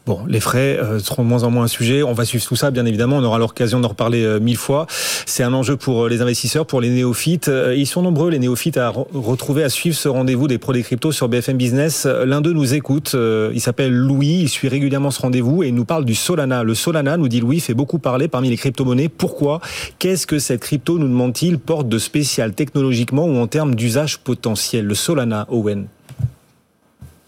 Bon, 0.10 0.22
les 0.28 0.39
frais 0.39 0.80
euh, 0.80 0.98
seront 0.98 1.24
de 1.24 1.28
moins 1.28 1.44
en 1.44 1.51
moins 1.51 1.66
un 1.66 1.68
sujet. 1.68 2.01
On 2.01 2.13
va 2.13 2.25
suivre 2.25 2.44
tout 2.44 2.56
ça, 2.56 2.72
bien 2.72 2.88
évidemment. 2.88 3.18
On 3.18 3.24
aura 3.24 3.38
l'occasion 3.38 3.80
d'en 3.80 3.89
reparler 3.89 4.24
euh, 4.24 4.39
mille 4.39 4.58
fois. 4.58 4.88
C'est 5.28 5.44
un 5.44 5.54
enjeu 5.54 5.78
pour 5.78 6.06
euh, 6.06 6.10
les 6.10 6.24
investisseurs, 6.24 6.66
pour 6.66 6.82
les 6.82 6.89
néophytes. 6.89 7.51
Ils 7.75 7.86
sont 7.86 8.01
nombreux, 8.01 8.32
les 8.32 8.39
néophytes, 8.39 8.78
à 8.78 8.89
retrouver, 8.89 9.63
à 9.63 9.70
suivre 9.70 9.96
ce 9.96 10.10
rendez-vous 10.10 10.48
des 10.48 10.58
pros 10.58 10.74
des 10.74 10.82
cryptos 10.82 11.12
sur 11.12 11.30
BFM 11.30 11.58
Business. 11.58 12.08
L'un 12.08 12.42
d'eux 12.42 12.54
nous 12.54 12.74
écoute. 12.74 13.16
Il 13.16 13.62
s'appelle 13.62 13.94
Louis. 13.94 14.39
Il 14.42 14.50
suit 14.50 14.68
régulièrement 14.68 15.12
ce 15.12 15.22
rendez-vous 15.22 15.62
et 15.62 15.68
il 15.68 15.75
nous 15.75 15.86
parle 15.86 16.06
du 16.06 16.16
Solana. 16.16 16.63
Le 16.63 16.74
Solana, 16.74 17.18
nous 17.18 17.28
dit 17.28 17.39
Louis, 17.39 17.60
fait 17.60 17.75
beaucoup 17.75 18.00
parler 18.00 18.28
parmi 18.28 18.50
les 18.50 18.58
crypto-monnaies. 18.58 19.10
Pourquoi? 19.10 19.62
Qu'est-ce 20.00 20.25
que 20.25 20.39
cette 20.39 20.62
crypto, 20.62 20.98
nous 20.98 21.08
demande-t-il, 21.08 21.60
porte 21.60 21.88
de 21.88 22.00
spécial 22.00 22.54
technologiquement 22.54 23.25
ou 23.25 23.38
en 23.38 23.46
termes 23.46 23.75
d'usage 23.75 24.18
potentiel? 24.18 24.86
Le 24.86 24.96
Solana, 24.96 25.46
Owen. 25.50 25.86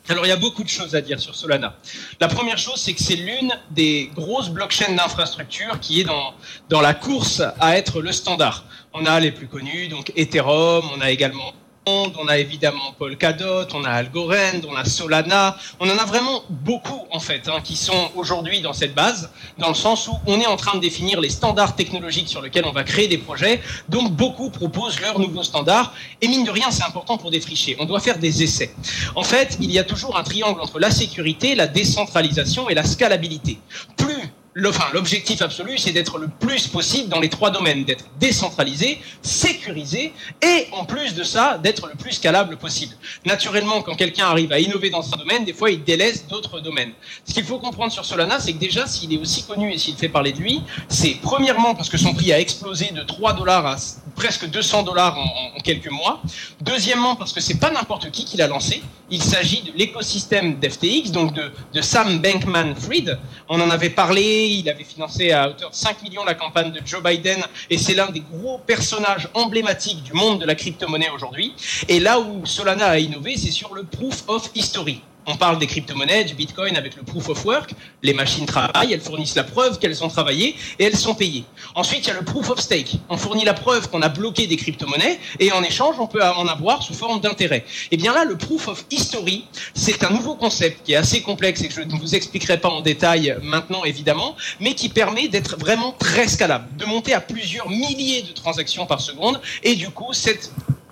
Alors 0.10 0.26
il 0.26 0.30
y 0.30 0.34
a 0.34 0.38
beaucoup 0.38 0.64
de 0.64 0.70
choses 0.70 0.96
à 0.96 1.02
dire 1.02 1.20
sur 1.20 1.36
Solana. 1.36 1.76
La 2.20 2.28
première 2.28 2.58
chose, 2.58 2.78
c'est 2.78 2.94
que 2.94 3.02
c'est 3.02 3.16
l'une 3.16 3.52
des 3.70 4.12
grosses 4.16 4.50
blockchains 4.50 4.94
d'infrastructure 4.94 5.80
qui 5.80 6.02
est 6.02 6.04
dans, 6.04 6.34
dans 6.70 6.82
la 6.82 6.94
course 6.94 7.42
à 7.60 7.78
être 7.78 8.02
le 8.02 8.12
standard. 8.12 8.66
On 8.94 9.06
a 9.06 9.20
les 9.20 9.32
plus 9.32 9.48
connus, 9.48 9.88
donc 9.88 10.12
Ethereum, 10.16 10.84
on 10.96 11.02
a 11.02 11.12
également 11.12 11.54
on 11.88 12.28
a 12.28 12.38
évidemment 12.38 12.94
Polkadot, 12.98 13.66
on 13.74 13.84
a 13.84 13.90
Algorand, 13.90 14.62
on 14.68 14.76
a 14.76 14.86
Solana, 14.86 15.58
on 15.80 15.90
en 15.90 15.98
a 15.98 16.06
vraiment 16.06 16.44
beaucoup 16.50 17.08
en 17.12 17.20
fait 17.20 17.48
hein, 17.48 17.60
qui 17.64 17.76
sont 17.76 18.12
aujourd'hui 18.16 18.62
dans 18.62 18.74
cette 18.74 18.94
base, 18.94 19.32
dans 19.58 19.70
le 19.70 19.74
sens 19.74 20.08
où 20.08 20.14
on 20.28 20.40
est 20.40 20.46
en 20.46 20.58
train 20.58 20.78
de 20.78 20.82
définir 20.82 21.20
les 21.20 21.30
standards 21.30 21.76
technologiques 21.76 22.30
sur 22.30 22.42
lesquels 22.42 22.66
on 22.66 22.72
va 22.72 22.84
créer 22.84 23.08
des 23.08 23.18
projets. 23.18 23.62
Donc 23.90 24.12
beaucoup 24.12 24.52
proposent 24.52 25.00
leurs 25.00 25.20
nouveaux 25.20 25.44
standards 25.44 25.94
et 26.22 26.28
mine 26.28 26.44
de 26.44 26.52
rien 26.52 26.70
c'est 26.70 26.84
important 26.84 27.18
pour 27.18 27.32
défricher. 27.32 27.76
On 27.80 27.86
doit 27.86 28.00
faire 28.00 28.20
des 28.20 28.44
essais. 28.44 28.74
En 29.16 29.24
fait, 29.24 29.58
il 29.60 29.72
y 29.72 29.80
a 29.80 29.84
toujours 29.84 30.18
un 30.18 30.24
triangle 30.24 30.62
entre 30.62 30.80
la 30.80 30.92
sécurité, 30.92 31.56
la 31.56 31.68
décentralisation 31.68 32.70
et 32.70 32.76
la 32.76 32.84
scalabilité. 32.84 33.58
Plus 33.98 34.32
l'objectif 34.56 35.42
absolu, 35.42 35.78
c'est 35.78 35.92
d'être 35.92 36.18
le 36.18 36.28
plus 36.28 36.68
possible 36.68 37.10
dans 37.10 37.20
les 37.20 37.30
trois 37.30 37.52
domaines, 37.52 37.84
d'être 37.84 38.06
décentralisé, 38.20 39.00
sécurisé, 39.22 40.14
et 40.42 40.68
en 40.72 40.86
plus 40.86 41.16
de 41.16 41.24
ça, 41.24 41.58
d'être 41.58 41.88
le 41.88 41.96
plus 41.96 42.14
scalable 42.14 42.58
possible. 42.58 42.96
Naturellement, 43.26 43.82
quand 43.82 43.96
quelqu'un 43.96 44.26
arrive 44.26 44.52
à 44.52 44.60
innover 44.60 44.90
dans 44.90 45.06
un 45.14 45.18
domaine, 45.18 45.46
des 45.46 45.54
fois, 45.54 45.72
il 45.72 45.84
délaisse 45.84 46.28
d'autres 46.28 46.60
domaines. 46.60 46.92
Ce 47.26 47.34
qu'il 47.34 47.44
faut 47.44 47.60
comprendre 47.60 47.92
sur 47.92 48.06
Solana, 48.06 48.40
c'est 48.40 48.54
que 48.54 48.60
déjà, 48.60 48.88
s'il 48.88 49.14
est 49.14 49.20
aussi 49.20 49.44
connu 49.44 49.72
et 49.72 49.78
s'il 49.78 49.96
fait 49.96 50.10
parler 50.10 50.34
de 50.34 50.40
lui, 50.40 50.62
c'est 50.90 51.18
premièrement 51.22 51.76
parce 51.76 51.90
que 51.90 51.98
son 51.98 52.14
prix 52.14 52.34
a 52.34 52.40
explosé 52.40 52.92
de 52.92 53.04
3 53.04 53.34
dollars 53.34 53.66
à 53.66 53.78
presque 54.16 54.48
200 54.50 54.84
dollars 54.84 55.18
en, 55.18 55.60
quelques 55.62 55.90
mois. 55.90 56.22
Deuxièmement, 56.62 57.16
parce 57.16 57.34
que 57.34 57.40
c'est 57.40 57.60
pas 57.60 57.72
n'importe 57.72 58.12
qui 58.12 58.26
qui 58.26 58.38
l'a 58.38 58.48
lancé. 58.48 58.82
Il 59.10 59.22
s'agit 59.22 59.62
de 59.62 59.72
l'écosystème 59.76 60.60
d'FTX, 60.60 61.12
donc 61.12 61.34
de, 61.34 61.82
Sam 61.82 62.20
Bankman-Fried. 62.20 63.20
On 63.50 63.60
en 63.60 63.70
avait 63.70 63.90
parlé 63.90 64.22
il 64.22 64.70
avait 64.70 64.84
financé 64.84 65.32
à 65.32 65.50
hauteur 65.50 65.72
de 65.72 65.76
5 65.76 66.04
millions 66.04 66.24
la 66.24 66.36
campagne 66.36 66.72
de 66.72 66.82
Joe 66.86 67.04
Biden 67.04 67.42
et 67.70 67.78
c'est 67.78 67.94
l'un 67.94 68.10
des 68.10 68.22
gros 68.22 68.60
personnages 68.60 69.28
emblématiques 69.34 70.04
du 70.04 70.14
monde 70.14 70.40
de 70.40 70.46
la 70.46 70.56
crypto-monnaie 70.56 71.10
aujourd'hui. 71.10 71.54
Et 71.88 72.00
là 72.00 72.20
où 72.20 72.46
Solana 72.46 72.88
a 72.88 73.00
innové, 73.00 73.36
c'est 73.38 73.52
sur 73.52 73.74
le 73.74 73.84
proof 73.84 74.24
of 74.28 74.50
history. 74.56 75.02
On 75.28 75.36
parle 75.36 75.60
des 75.60 75.68
crypto-monnaies, 75.68 76.24
du 76.24 76.34
Bitcoin 76.34 76.76
avec 76.76 76.96
le 76.96 77.04
proof 77.04 77.30
of 77.30 77.46
work. 77.46 77.76
Les 78.02 78.14
machines 78.14 78.48
travaillent, 78.48 78.92
elles 78.92 79.02
fournissent 79.02 79.36
la 79.36 79.44
preuve 79.44 79.78
qu'elles 79.78 80.04
ont 80.04 80.08
travaillé 80.08 80.56
et 80.80 80.86
elles 80.86 80.98
sont 80.98 81.14
payées. 81.14 81.46
Ensuite, 81.76 82.06
il 82.06 82.08
y 82.08 82.12
a 82.12 82.16
le 82.16 82.26
proof 82.26 82.50
of 82.50 82.60
stake. 82.60 82.98
On 83.08 83.18
fournit 83.18 83.46
la 83.46 83.54
preuve 83.54 83.88
qu'on 83.90 84.02
a 84.02 84.10
bloqué 84.10 84.48
des 84.48 84.58
crypto-monnaies 84.58 85.20
et 85.40 85.52
en 85.52 85.62
échange, 85.62 85.96
on 86.00 86.08
peut 86.08 86.24
en 86.24 86.48
avoir 86.48 86.82
sous 86.82 86.96
forme 86.96 87.22
d'intérêt. 87.22 87.66
Et 87.68 87.88
eh 87.92 87.98
bien 87.98 88.14
là, 88.14 88.26
le 88.26 88.36
proof 88.36 88.68
of 88.68 88.86
history, 88.90 89.46
c'est 89.76 90.04
un 90.04 90.10
nouveau 90.10 90.36
concept 90.36 90.86
qui 90.86 90.94
est 90.94 90.98
assez 90.98 91.22
complexe 91.22 91.62
et 91.62 91.68
que 91.68 91.74
je 91.74 91.82
ne 91.82 92.00
vous 92.00 92.16
expliquerai 92.16 92.60
pas 92.60 92.70
en 92.70 92.82
détail 92.82 93.38
maintenant, 93.44 93.84
évidemment, 93.84 94.36
mais 94.60 94.74
qui 94.74 94.90
permet 94.90 95.28
d'être 95.28 95.56
vraiment 95.56 95.92
très 95.92 96.28
scalable, 96.28 96.66
de 96.78 96.86
monter 96.86 97.14
à 97.14 97.22
plusieurs 97.22 97.70
milliers 97.70 98.24
de 98.24 98.32
transactions 98.32 98.88
par 98.88 99.02
seconde 99.02 99.40
et 99.62 99.76
du 99.76 99.90
coup, 99.92 100.14
cette 100.14 100.52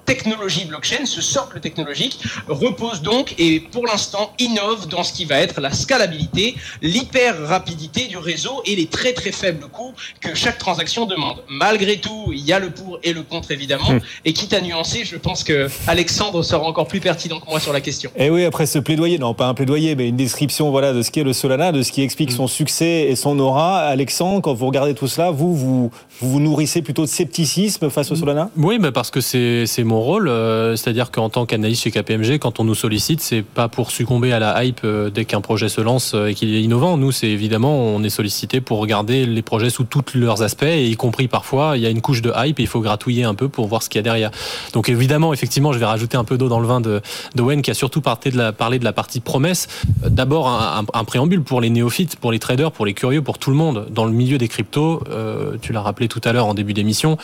technologie 0.10 0.65
blockchain, 0.65 1.06
ce 1.06 1.22
socle 1.22 1.60
technologique, 1.60 2.19
repose 2.48 3.04
donc 3.04 3.36
et 3.38 3.60
pour 3.60 3.86
l'instant 3.86 4.34
innove 4.39 4.88
dans 4.88 5.04
ce 5.04 5.13
qui 5.13 5.26
va 5.26 5.38
être 5.38 5.62
la 5.62 5.72
scalabilité, 5.72 6.56
l'hyper 6.82 7.36
rapidité 7.48 8.08
du 8.08 8.17
réseau 8.17 8.63
et 8.65 8.76
les 8.76 8.88
très 8.88 9.13
très 9.13 9.32
faibles 9.32 9.67
coûts 9.67 9.93
que 10.19 10.34
chaque 10.34 10.58
transaction 10.58 11.06
demande. 11.06 11.43
Malgré 11.48 11.98
tout, 11.98 12.32
il 12.32 12.43
y 12.43 12.52
a 12.52 12.58
le 12.58 12.72
pour 12.72 12.98
et 13.04 13.13
le 13.13 13.22
contre 13.22 13.52
évidemment. 13.52 13.91
Hmm. 13.91 14.00
Et 14.26 14.34
quitte 14.34 14.54
à 14.54 14.62
nuancer, 14.62 15.04
je 15.06 15.15
pense 15.15 15.43
que 15.43 15.67
Alexandre 15.86 16.41
sera 16.41 16.63
encore 16.63 16.88
plus 16.88 17.02
pertinent 17.02 17.39
que 17.39 17.48
moi 17.48 17.60
sur 17.60 17.72
la 17.72 17.82
question. 17.82 18.10
Et 18.15 18.26
eh 18.26 18.30
oui, 18.32 18.45
après 18.45 18.65
ce 18.65 18.80
plaidoyer, 18.80 19.19
non 19.19 19.36
pas 19.36 19.45
un 19.45 19.54
plaidoyer, 19.54 19.95
mais 19.95 20.08
une 20.10 20.17
description 20.17 20.72
voilà 20.72 20.91
de 20.91 21.04
ce 21.04 21.12
qu'est 21.12 21.24
le 21.24 21.34
Solana, 21.34 21.72
de 21.72 21.84
ce 21.84 21.91
qui 21.91 22.02
explique 22.02 22.32
son 22.32 22.48
succès 22.48 23.06
et 23.10 23.15
son 23.15 23.38
aura. 23.38 23.82
Alexandre, 23.82 24.41
quand 24.41 24.56
vous 24.56 24.65
regardez 24.65 24.95
tout 24.95 25.08
cela, 25.08 25.30
vous 25.30 25.56
vous 25.56 25.91
vous, 26.19 26.39
nourrissez 26.39 26.82
plutôt 26.82 27.04
de 27.04 27.08
scepticisme 27.08 27.91
face 27.91 28.12
au 28.12 28.15
Solana? 28.15 28.50
Oui, 28.58 28.80
mais 28.80 28.91
parce 28.91 29.12
que 29.12 29.22
c'est 29.22 29.84
mon 29.84 29.99
rôle. 30.00 30.28
Euh, 30.28 30.76
c'est-à-dire 30.76 31.12
qu'en 31.12 31.30
tant 31.30 31.46
qu'analyste 31.46 31.84
chez 31.84 31.92
KPMG, 31.92 32.40
quand 32.40 32.60
on 32.60 32.64
nous 32.64 32.76
sollicite, 32.76 33.22
c'est 33.22 33.42
pas 33.42 33.68
pour 33.68 33.92
succomber 33.92 34.32
à 34.32 34.40
la 34.40 34.64
hype 34.64 34.82
euh, 34.84 35.10
dès 35.10 35.26
qu'un 35.26 35.42
projet 35.42 35.70
se 35.70 35.82
lance 35.82 36.14
euh, 36.14 36.28
et 36.28 36.34
qu'il 36.34 36.54
est 36.54 36.62
innovant. 36.62 36.98
Nous, 36.98 37.12
c'est 37.12 37.28
évidemment, 37.28 37.78
on 37.78 38.04
est 38.04 38.10
sollicité 38.10 38.62
pour 38.62 38.80
regarder 38.80 39.26
les 39.26 39.42
projets 39.42 39.70
sous 39.70 39.84
tous 39.84 40.16
leurs 40.16 40.42
aspects, 40.42 40.64
et 40.64 40.88
y 40.88 40.96
compris 40.96 41.28
parfois, 41.28 41.78
il 41.78 41.84
y 41.84 41.86
a 41.86 41.90
une 41.90 42.02
couche 42.02 42.22
de 42.22 42.32
hype 42.36 42.60
et 42.60 42.64
il 42.64 42.68
faut 42.68 42.82
gratouiller 42.82 43.24
un 43.24 43.36
peu 43.36 43.50
pour 43.50 43.68
voir 43.68 43.84
ce 43.84 43.90
qu'il 43.90 44.00
y 44.00 44.02
a 44.02 44.04
derrière. 44.04 44.32
Donc 44.74 44.90
évidemment, 44.90 45.34
effectivement, 45.34 45.74
je 45.74 45.80
vais 45.80 45.86
rajouter 45.86 46.18
un 46.18 46.24
peu 46.24 46.38
d'eau 46.38 46.50
dans 46.50 46.60
le 46.60 46.68
vin 46.68 46.82
de 46.82 47.02
d'Owen 47.36 47.62
qui 47.62 47.72
a 47.72 47.74
surtout 47.74 48.02
parlé 48.02 48.32
de 48.80 48.84
la, 48.84 48.94
partie 48.94 49.20
promesse. 49.20 49.68
D'abord, 50.06 50.48
un, 50.48 50.84
un, 50.94 51.04
préambule 51.04 51.44
pour 51.44 51.62
les 51.62 51.70
néophytes, 51.70 52.16
pour 52.16 52.32
les 52.32 52.40
traders, 52.40 52.72
pour 52.72 52.86
les 52.86 52.94
curieux, 52.94 53.22
pour 53.22 53.38
tout 53.38 53.52
le 53.52 53.56
monde. 53.56 53.88
Dans 53.92 54.06
le 54.06 54.12
milieu 54.12 54.38
des 54.38 54.48
cryptos, 54.48 55.04
tu 55.62 55.74
l'as 55.74 55.82
rappelé 55.82 56.08
tout 56.08 56.22
à 56.24 56.34
l'heure 56.34 56.48
en 56.48 56.54
début 56.54 56.74
d'émission, 56.74 57.18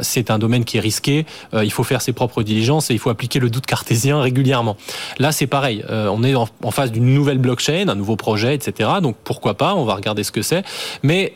c'est 0.00 0.30
un 0.30 0.38
domaine 0.38 0.64
qui 0.64 0.76
est 0.76 0.80
risqué. 0.80 1.26
il 1.54 1.72
faut 1.72 1.84
faire 1.84 2.02
ses 2.06 2.12
propres 2.12 2.42
diligence 2.42 2.90
et 2.90 2.94
il 2.94 2.98
faut 2.98 3.10
appliquer 3.10 3.38
le 3.38 3.50
doute 3.50 3.66
cartésien 3.66 4.20
régulièrement. 4.20 4.76
Là, 5.18 5.32
c'est 5.32 5.46
pareil. 5.46 5.84
Euh, 5.90 6.08
on 6.08 6.22
est 6.22 6.34
en, 6.34 6.48
en 6.62 6.70
face 6.70 6.90
d'une 6.92 7.12
nouvelle 7.12 7.38
blockchain, 7.38 7.88
un 7.88 7.94
nouveau 7.94 8.16
projet, 8.16 8.54
etc. 8.54 8.90
Donc 9.02 9.16
pourquoi 9.24 9.54
pas? 9.54 9.74
On 9.74 9.84
va 9.84 9.94
regarder 9.94 10.24
ce 10.24 10.32
que 10.32 10.42
c'est. 10.42 10.64
Mais 11.02 11.34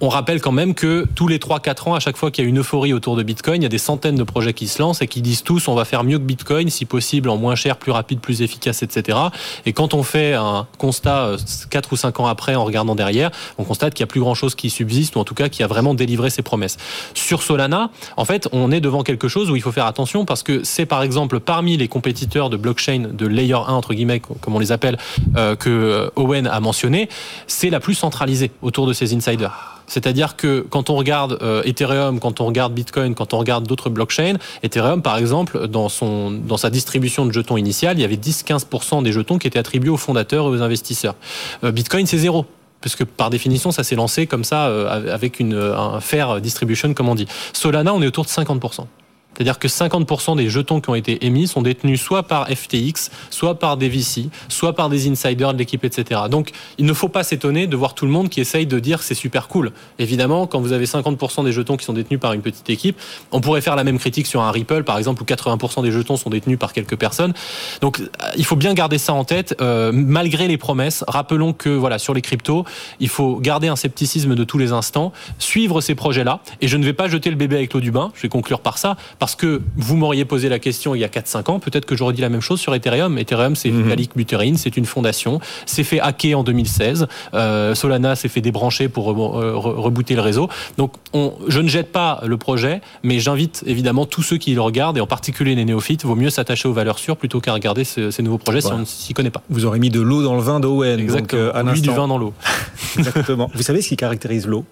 on 0.00 0.08
rappelle 0.08 0.40
quand 0.40 0.52
même 0.52 0.74
que 0.74 1.06
tous 1.14 1.28
les 1.28 1.38
3-4 1.38 1.88
ans, 1.88 1.94
à 1.94 2.00
chaque 2.00 2.16
fois 2.16 2.30
qu'il 2.30 2.44
y 2.44 2.46
a 2.46 2.50
une 2.50 2.60
euphorie 2.60 2.92
autour 2.92 3.16
de 3.16 3.22
Bitcoin, 3.22 3.62
il 3.62 3.64
y 3.64 3.66
a 3.66 3.70
des 3.70 3.78
centaines 3.78 4.16
de 4.16 4.22
projets 4.22 4.52
qui 4.52 4.68
se 4.68 4.80
lancent 4.80 5.02
et 5.02 5.06
qui 5.06 5.22
disent 5.22 5.42
tous 5.42 5.68
on 5.68 5.74
va 5.74 5.84
faire 5.84 6.04
mieux 6.04 6.18
que 6.18 6.24
Bitcoin, 6.24 6.70
si 6.70 6.84
possible 6.84 7.28
en 7.28 7.36
moins 7.36 7.54
cher, 7.54 7.76
plus 7.76 7.92
rapide, 7.92 8.20
plus 8.20 8.42
efficace, 8.42 8.82
etc. 8.82 9.18
Et 9.66 9.72
quand 9.72 9.94
on 9.94 10.02
fait 10.02 10.34
un 10.34 10.66
constat 10.78 11.36
4 11.70 11.88
euh, 11.88 11.92
ou 11.92 11.96
5 11.96 12.20
ans 12.20 12.26
après 12.26 12.54
en 12.54 12.64
regardant 12.64 12.94
derrière, 12.94 13.30
on 13.58 13.64
constate 13.64 13.94
qu'il 13.94 14.04
n'y 14.04 14.08
a 14.08 14.12
plus 14.12 14.20
grand 14.20 14.34
chose 14.34 14.54
qui 14.54 14.70
subsiste 14.70 15.16
ou 15.16 15.20
en 15.20 15.24
tout 15.24 15.34
cas 15.34 15.48
qui 15.48 15.62
a 15.62 15.66
vraiment 15.66 15.94
délivré 15.94 16.30
ses 16.30 16.42
promesses. 16.42 16.76
Sur 17.14 17.42
Solana, 17.42 17.90
en 18.16 18.24
fait, 18.24 18.48
on 18.52 18.70
est 18.70 18.80
devant 18.80 19.02
quelque 19.02 19.28
chose 19.28 19.50
où 19.50 19.56
il 19.56 19.62
faut 19.62 19.72
faire 19.72 19.86
attention 19.86 20.24
parce 20.24 20.42
que 20.42 20.64
c'est 20.64 20.86
par 20.86 21.02
exemple 21.02 21.40
parmi 21.40 21.76
les 21.76 21.88
compétiteurs 21.88 22.50
de 22.50 22.56
blockchain 22.56 23.08
de 23.12 23.26
layer 23.26 23.54
1 23.54 23.58
entre 23.72 23.94
guillemets, 23.94 24.20
comme 24.20 24.54
on 24.54 24.58
les 24.58 24.72
appelle, 24.72 24.98
euh, 25.36 25.56
que 25.56 26.10
Owen 26.16 26.46
a 26.46 26.60
mentionné, 26.60 27.08
c'est 27.46 27.70
la 27.70 27.80
plus 27.80 27.94
centralisée 27.94 28.50
autour 28.62 28.86
de 28.86 28.92
ces 28.92 29.14
insiders. 29.14 29.74
C'est-à-dire 29.86 30.36
que 30.36 30.66
quand 30.68 30.90
on 30.90 30.96
regarde 30.96 31.38
euh, 31.42 31.62
Ethereum, 31.64 32.20
quand 32.20 32.40
on 32.40 32.46
regarde 32.46 32.72
Bitcoin, 32.72 33.14
quand 33.14 33.34
on 33.34 33.38
regarde 33.38 33.66
d'autres 33.66 33.90
blockchains, 33.90 34.34
Ethereum, 34.62 35.02
par 35.02 35.16
exemple, 35.18 35.68
dans, 35.68 35.88
son, 35.88 36.30
dans 36.30 36.56
sa 36.56 36.70
distribution 36.70 37.26
de 37.26 37.32
jetons 37.32 37.56
initiale, 37.56 37.98
il 37.98 38.02
y 38.02 38.04
avait 38.04 38.16
10-15% 38.16 39.02
des 39.02 39.12
jetons 39.12 39.38
qui 39.38 39.46
étaient 39.46 39.58
attribués 39.58 39.90
aux 39.90 39.96
fondateurs 39.96 40.46
et 40.46 40.48
aux 40.48 40.62
investisseurs. 40.62 41.14
Euh, 41.62 41.72
Bitcoin, 41.72 42.06
c'est 42.06 42.18
zéro 42.18 42.46
parce 42.80 42.96
que 42.96 43.04
par 43.04 43.30
définition, 43.30 43.70
ça 43.72 43.82
s'est 43.82 43.96
lancé 43.96 44.26
comme 44.26 44.44
ça, 44.44 44.66
euh, 44.66 45.10
avec 45.10 45.40
une, 45.40 45.54
un 45.54 46.00
fair 46.00 46.42
distribution, 46.42 46.92
comme 46.92 47.08
on 47.08 47.14
dit. 47.14 47.26
Solana, 47.54 47.94
on 47.94 48.02
est 48.02 48.06
autour 48.06 48.26
de 48.26 48.30
50%. 48.30 48.86
C'est-à-dire 49.34 49.58
que 49.58 49.68
50% 49.68 50.36
des 50.36 50.48
jetons 50.48 50.80
qui 50.80 50.90
ont 50.90 50.94
été 50.94 51.24
émis 51.26 51.46
sont 51.46 51.62
détenus 51.62 52.00
soit 52.00 52.22
par 52.24 52.48
FTX, 52.48 53.10
soit 53.30 53.58
par 53.58 53.76
des 53.76 53.88
VC, 53.88 54.28
soit 54.48 54.74
par 54.74 54.88
des 54.88 55.08
insiders 55.08 55.52
de 55.52 55.58
l'équipe, 55.58 55.84
etc. 55.84 56.22
Donc 56.30 56.50
il 56.78 56.84
ne 56.84 56.92
faut 56.92 57.08
pas 57.08 57.24
s'étonner 57.24 57.66
de 57.66 57.76
voir 57.76 57.94
tout 57.94 58.06
le 58.06 58.12
monde 58.12 58.28
qui 58.28 58.40
essaye 58.40 58.66
de 58.66 58.78
dire 58.78 59.02
c'est 59.02 59.14
super 59.14 59.48
cool. 59.48 59.72
Évidemment, 59.98 60.46
quand 60.46 60.60
vous 60.60 60.72
avez 60.72 60.84
50% 60.84 61.44
des 61.44 61.52
jetons 61.52 61.76
qui 61.76 61.84
sont 61.84 61.92
détenus 61.92 62.20
par 62.20 62.32
une 62.32 62.42
petite 62.42 62.68
équipe, 62.70 62.98
on 63.32 63.40
pourrait 63.40 63.60
faire 63.60 63.76
la 63.76 63.84
même 63.84 63.98
critique 63.98 64.26
sur 64.26 64.42
un 64.42 64.50
Ripple, 64.50 64.84
par 64.84 64.98
exemple, 64.98 65.22
où 65.22 65.24
80% 65.24 65.82
des 65.82 65.90
jetons 65.90 66.16
sont 66.16 66.30
détenus 66.30 66.58
par 66.58 66.72
quelques 66.72 66.96
personnes. 66.96 67.34
Donc 67.80 68.00
euh, 68.00 68.06
il 68.36 68.44
faut 68.44 68.56
bien 68.56 68.74
garder 68.74 68.98
ça 68.98 69.12
en 69.12 69.24
tête, 69.24 69.56
euh, 69.60 69.90
malgré 69.92 70.48
les 70.48 70.58
promesses. 70.58 71.04
Rappelons 71.08 71.52
que 71.52 71.70
voilà 71.70 71.98
sur 71.98 72.14
les 72.14 72.22
cryptos, 72.22 72.64
il 73.00 73.08
faut 73.08 73.36
garder 73.36 73.68
un 73.68 73.76
scepticisme 73.76 74.34
de 74.34 74.44
tous 74.44 74.58
les 74.58 74.72
instants, 74.72 75.12
suivre 75.38 75.80
ces 75.80 75.94
projets-là. 75.94 76.40
Et 76.60 76.68
je 76.68 76.76
ne 76.76 76.84
vais 76.84 76.92
pas 76.92 77.08
jeter 77.08 77.30
le 77.30 77.36
bébé 77.36 77.56
avec 77.56 77.72
l'eau 77.72 77.80
du 77.80 77.90
bain. 77.90 78.12
Je 78.14 78.22
vais 78.22 78.28
conclure 78.28 78.60
par 78.60 78.78
ça 78.78 78.96
parce 79.24 79.36
que 79.36 79.62
vous 79.78 79.96
m'auriez 79.96 80.26
posé 80.26 80.50
la 80.50 80.58
question 80.58 80.94
il 80.94 80.98
y 80.98 81.04
a 81.04 81.08
4-5 81.08 81.50
ans, 81.50 81.58
peut-être 81.58 81.86
que 81.86 81.96
j'aurais 81.96 82.12
dit 82.12 82.20
la 82.20 82.28
même 82.28 82.42
chose 82.42 82.60
sur 82.60 82.74
Ethereum. 82.74 83.16
Ethereum, 83.16 83.56
c'est 83.56 83.70
une 83.70 83.80
Vitalik 83.80 84.10
Buterin, 84.14 84.58
c'est 84.58 84.76
une 84.76 84.84
fondation, 84.84 85.40
c'est 85.64 85.82
fait 85.82 85.98
hacker 85.98 86.40
en 86.40 86.44
2016. 86.44 87.06
Euh, 87.32 87.74
Solana 87.74 88.16
s'est 88.16 88.28
fait 88.28 88.42
débrancher 88.42 88.90
pour 88.90 89.06
rebooter 89.06 90.14
le 90.14 90.20
réseau. 90.20 90.50
Donc, 90.76 90.92
on, 91.14 91.32
je 91.48 91.62
ne 91.62 91.68
jette 91.68 91.90
pas 91.90 92.20
le 92.26 92.36
projet, 92.36 92.82
mais 93.02 93.18
j'invite 93.18 93.64
évidemment 93.66 94.04
tous 94.04 94.22
ceux 94.22 94.36
qui 94.36 94.52
le 94.52 94.60
regardent, 94.60 94.98
et 94.98 95.00
en 95.00 95.06
particulier 95.06 95.54
les 95.54 95.64
néophytes, 95.64 96.04
vaut 96.04 96.16
mieux 96.16 96.28
s'attacher 96.28 96.68
aux 96.68 96.74
valeurs 96.74 96.98
sûres 96.98 97.16
plutôt 97.16 97.40
qu'à 97.40 97.54
regarder 97.54 97.84
ces, 97.84 98.22
nouveaux 98.22 98.36
projets 98.36 98.60
si 98.60 98.72
on 98.74 98.80
ne 98.80 98.84
s'y 98.84 99.14
connaît 99.14 99.30
pas. 99.30 99.42
Vous 99.48 99.64
aurez 99.64 99.78
mis 99.78 99.88
de 99.88 100.02
l'eau 100.02 100.22
dans 100.22 100.34
le 100.34 100.42
vin 100.42 100.60
d'Owen. 100.60 101.00
Exactement. 101.00 101.46
Donc, 101.46 101.66
euh, 101.66 101.80
du 101.80 101.88
vin 101.88 102.08
dans 102.08 102.18
l'eau. 102.18 102.34
Exactement. 102.98 103.50
Vous 103.54 103.62
savez 103.62 103.80
ce 103.80 103.88
qui 103.88 103.96
caractérise 103.96 104.46
l'eau? 104.46 104.66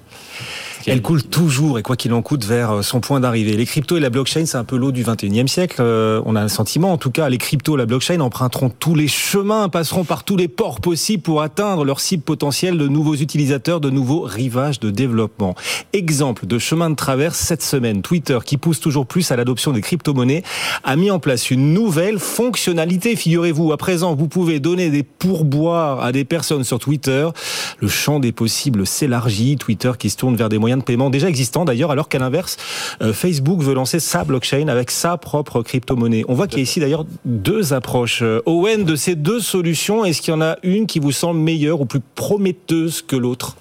Elle 0.86 1.02
coule 1.02 1.22
toujours 1.22 1.78
et 1.78 1.82
quoi 1.82 1.96
qu'il 1.96 2.12
en 2.12 2.22
coûte 2.22 2.44
vers 2.44 2.70
euh, 2.70 2.82
son 2.82 3.00
point 3.00 3.20
d'arrivée. 3.20 3.56
Les 3.56 3.66
cryptos 3.66 3.96
et 3.96 4.00
la 4.00 4.10
blockchain, 4.10 4.46
c'est 4.46 4.56
un 4.56 4.64
peu 4.64 4.76
l'eau 4.76 4.92
du 4.92 5.04
21e 5.04 5.46
siècle. 5.46 5.76
Euh, 5.80 6.20
on 6.24 6.36
a 6.36 6.40
un 6.40 6.48
sentiment, 6.48 6.92
en 6.92 6.98
tout 6.98 7.10
cas, 7.10 7.28
les 7.28 7.38
cryptos, 7.38 7.76
la 7.76 7.86
blockchain 7.86 8.20
emprunteront 8.20 8.70
tous 8.70 8.94
les 8.94 9.08
chemins, 9.08 9.68
passeront 9.68 10.04
par 10.04 10.24
tous 10.24 10.36
les 10.36 10.48
ports 10.48 10.80
possibles 10.80 11.22
pour 11.22 11.42
atteindre 11.42 11.84
leur 11.84 12.00
cible 12.00 12.22
potentielle 12.22 12.78
de 12.78 12.88
nouveaux 12.88 13.14
utilisateurs, 13.14 13.80
de 13.80 13.90
nouveaux 13.90 14.22
rivages 14.22 14.80
de 14.80 14.90
développement. 14.90 15.54
Exemple 15.92 16.46
de 16.46 16.58
chemin 16.58 16.90
de 16.90 16.96
traverse 16.96 17.38
cette 17.38 17.62
semaine. 17.62 18.02
Twitter, 18.02 18.38
qui 18.44 18.56
pousse 18.56 18.80
toujours 18.80 19.06
plus 19.06 19.30
à 19.30 19.36
l'adoption 19.36 19.72
des 19.72 19.80
crypto-monnaies, 19.80 20.42
a 20.84 20.96
mis 20.96 21.10
en 21.10 21.18
place 21.18 21.50
une 21.50 21.72
nouvelle 21.72 22.18
fonctionnalité. 22.18 23.16
Figurez-vous, 23.16 23.72
à 23.72 23.76
présent, 23.76 24.14
vous 24.14 24.28
pouvez 24.28 24.60
donner 24.60 24.90
des 24.90 25.02
pourboires 25.02 26.02
à 26.02 26.12
des 26.12 26.24
personnes 26.24 26.64
sur 26.64 26.78
Twitter. 26.78 27.28
Le 27.80 27.88
champ 27.88 28.20
des 28.20 28.32
possibles 28.32 28.86
s'élargit. 28.86 29.56
Twitter 29.56 29.92
qui 29.98 30.10
se 30.10 30.16
tourne 30.16 30.36
vers 30.36 30.48
des 30.48 30.58
moyens 30.58 30.71
de 30.76 30.82
paiement 30.82 31.10
déjà 31.10 31.28
existants 31.28 31.64
d'ailleurs, 31.64 31.90
alors 31.90 32.08
qu'à 32.08 32.18
l'inverse, 32.18 32.56
euh, 33.02 33.12
Facebook 33.12 33.60
veut 33.60 33.74
lancer 33.74 34.00
sa 34.00 34.24
blockchain 34.24 34.68
avec 34.68 34.90
sa 34.90 35.16
propre 35.16 35.62
crypto-monnaie. 35.62 36.24
On 36.28 36.34
voit 36.34 36.46
qu'il 36.46 36.58
y 36.58 36.62
a 36.62 36.64
ici 36.64 36.80
d'ailleurs 36.80 37.04
deux 37.24 37.72
approches. 37.72 38.22
Euh, 38.22 38.42
Owen, 38.46 38.84
de 38.84 38.96
ces 38.96 39.14
deux 39.14 39.40
solutions, 39.40 40.04
est-ce 40.04 40.22
qu'il 40.22 40.32
y 40.32 40.36
en 40.36 40.42
a 40.42 40.56
une 40.62 40.86
qui 40.86 40.98
vous 40.98 41.12
semble 41.12 41.40
meilleure 41.40 41.80
ou 41.80 41.84
plus 41.84 42.00
prometteuse 42.14 43.02
que 43.02 43.16
l'autre? 43.16 43.56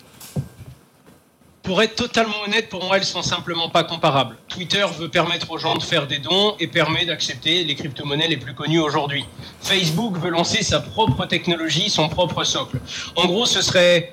Pour 1.64 1.82
être 1.84 1.96
totalement 1.96 2.42
honnête, 2.48 2.70
pour 2.70 2.84
moi, 2.84 2.98
elles 2.98 3.04
sont 3.04 3.22
simplement 3.22 3.70
pas 3.70 3.84
comparables. 3.84 4.36
Twitter 4.48 4.84
veut 4.98 5.10
permettre 5.10 5.52
aux 5.52 5.60
gens 5.60 5.76
de 5.76 5.84
faire 5.84 6.08
des 6.08 6.18
dons 6.18 6.56
et 6.60 6.66
permet 6.66 7.06
d'accepter 7.06 7.64
les 7.64 7.76
crypto-monnaies 7.76 8.28
les 8.28 8.38
plus 8.38 8.56
connues 8.56 8.80
aujourd'hui. 8.80 9.26
Facebook 9.62 10.18
veut 10.18 10.32
lancer 10.32 10.64
sa 10.64 10.80
propre 10.80 11.28
technologie, 11.28 11.90
son 11.92 12.10
propre 12.10 12.44
socle. 12.44 12.80
En 13.16 13.28
gros, 13.28 13.46
ce 13.46 13.62
serait 13.62 14.12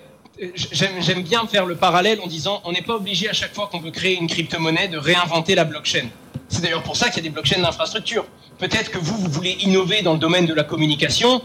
j'aime 0.55 1.23
bien 1.23 1.47
faire 1.47 1.67
le 1.67 1.77
parallèle 1.77 2.21
en 2.23 2.27
disant 2.27 2.61
on 2.65 2.73
n'est 2.73 2.83
pas 2.83 2.95
obligé 2.95 3.29
à 3.29 3.33
chaque 3.33 3.55
fois 3.55 3.69
qu'on 3.71 3.81
veut 3.81 3.91
créer 3.91 4.17
une 4.17 4.27
crypto-monnaie 4.27 4.89
de 4.89 4.99
réinventer 4.99 5.55
la 5.55 5.65
blockchain. 5.65 6.09
C'est 6.49 6.63
d'ailleurs 6.63 6.83
pour 6.83 6.97
ça 6.97 7.09
qu'il 7.11 7.17
y 7.17 7.21
a 7.21 7.29
des 7.29 7.35
blockchains 7.35 7.61
d'infrastructure. 7.61 8.25
Peut-être 8.59 8.91
que 8.91 8.99
vous, 8.99 9.17
vous 9.17 9.31
voulez 9.31 9.57
innover 9.61 10.03
dans 10.03 10.15
le 10.15 10.19
domaine 10.19 10.47
de 10.47 10.55
la 10.55 10.65
communication, 10.65 11.43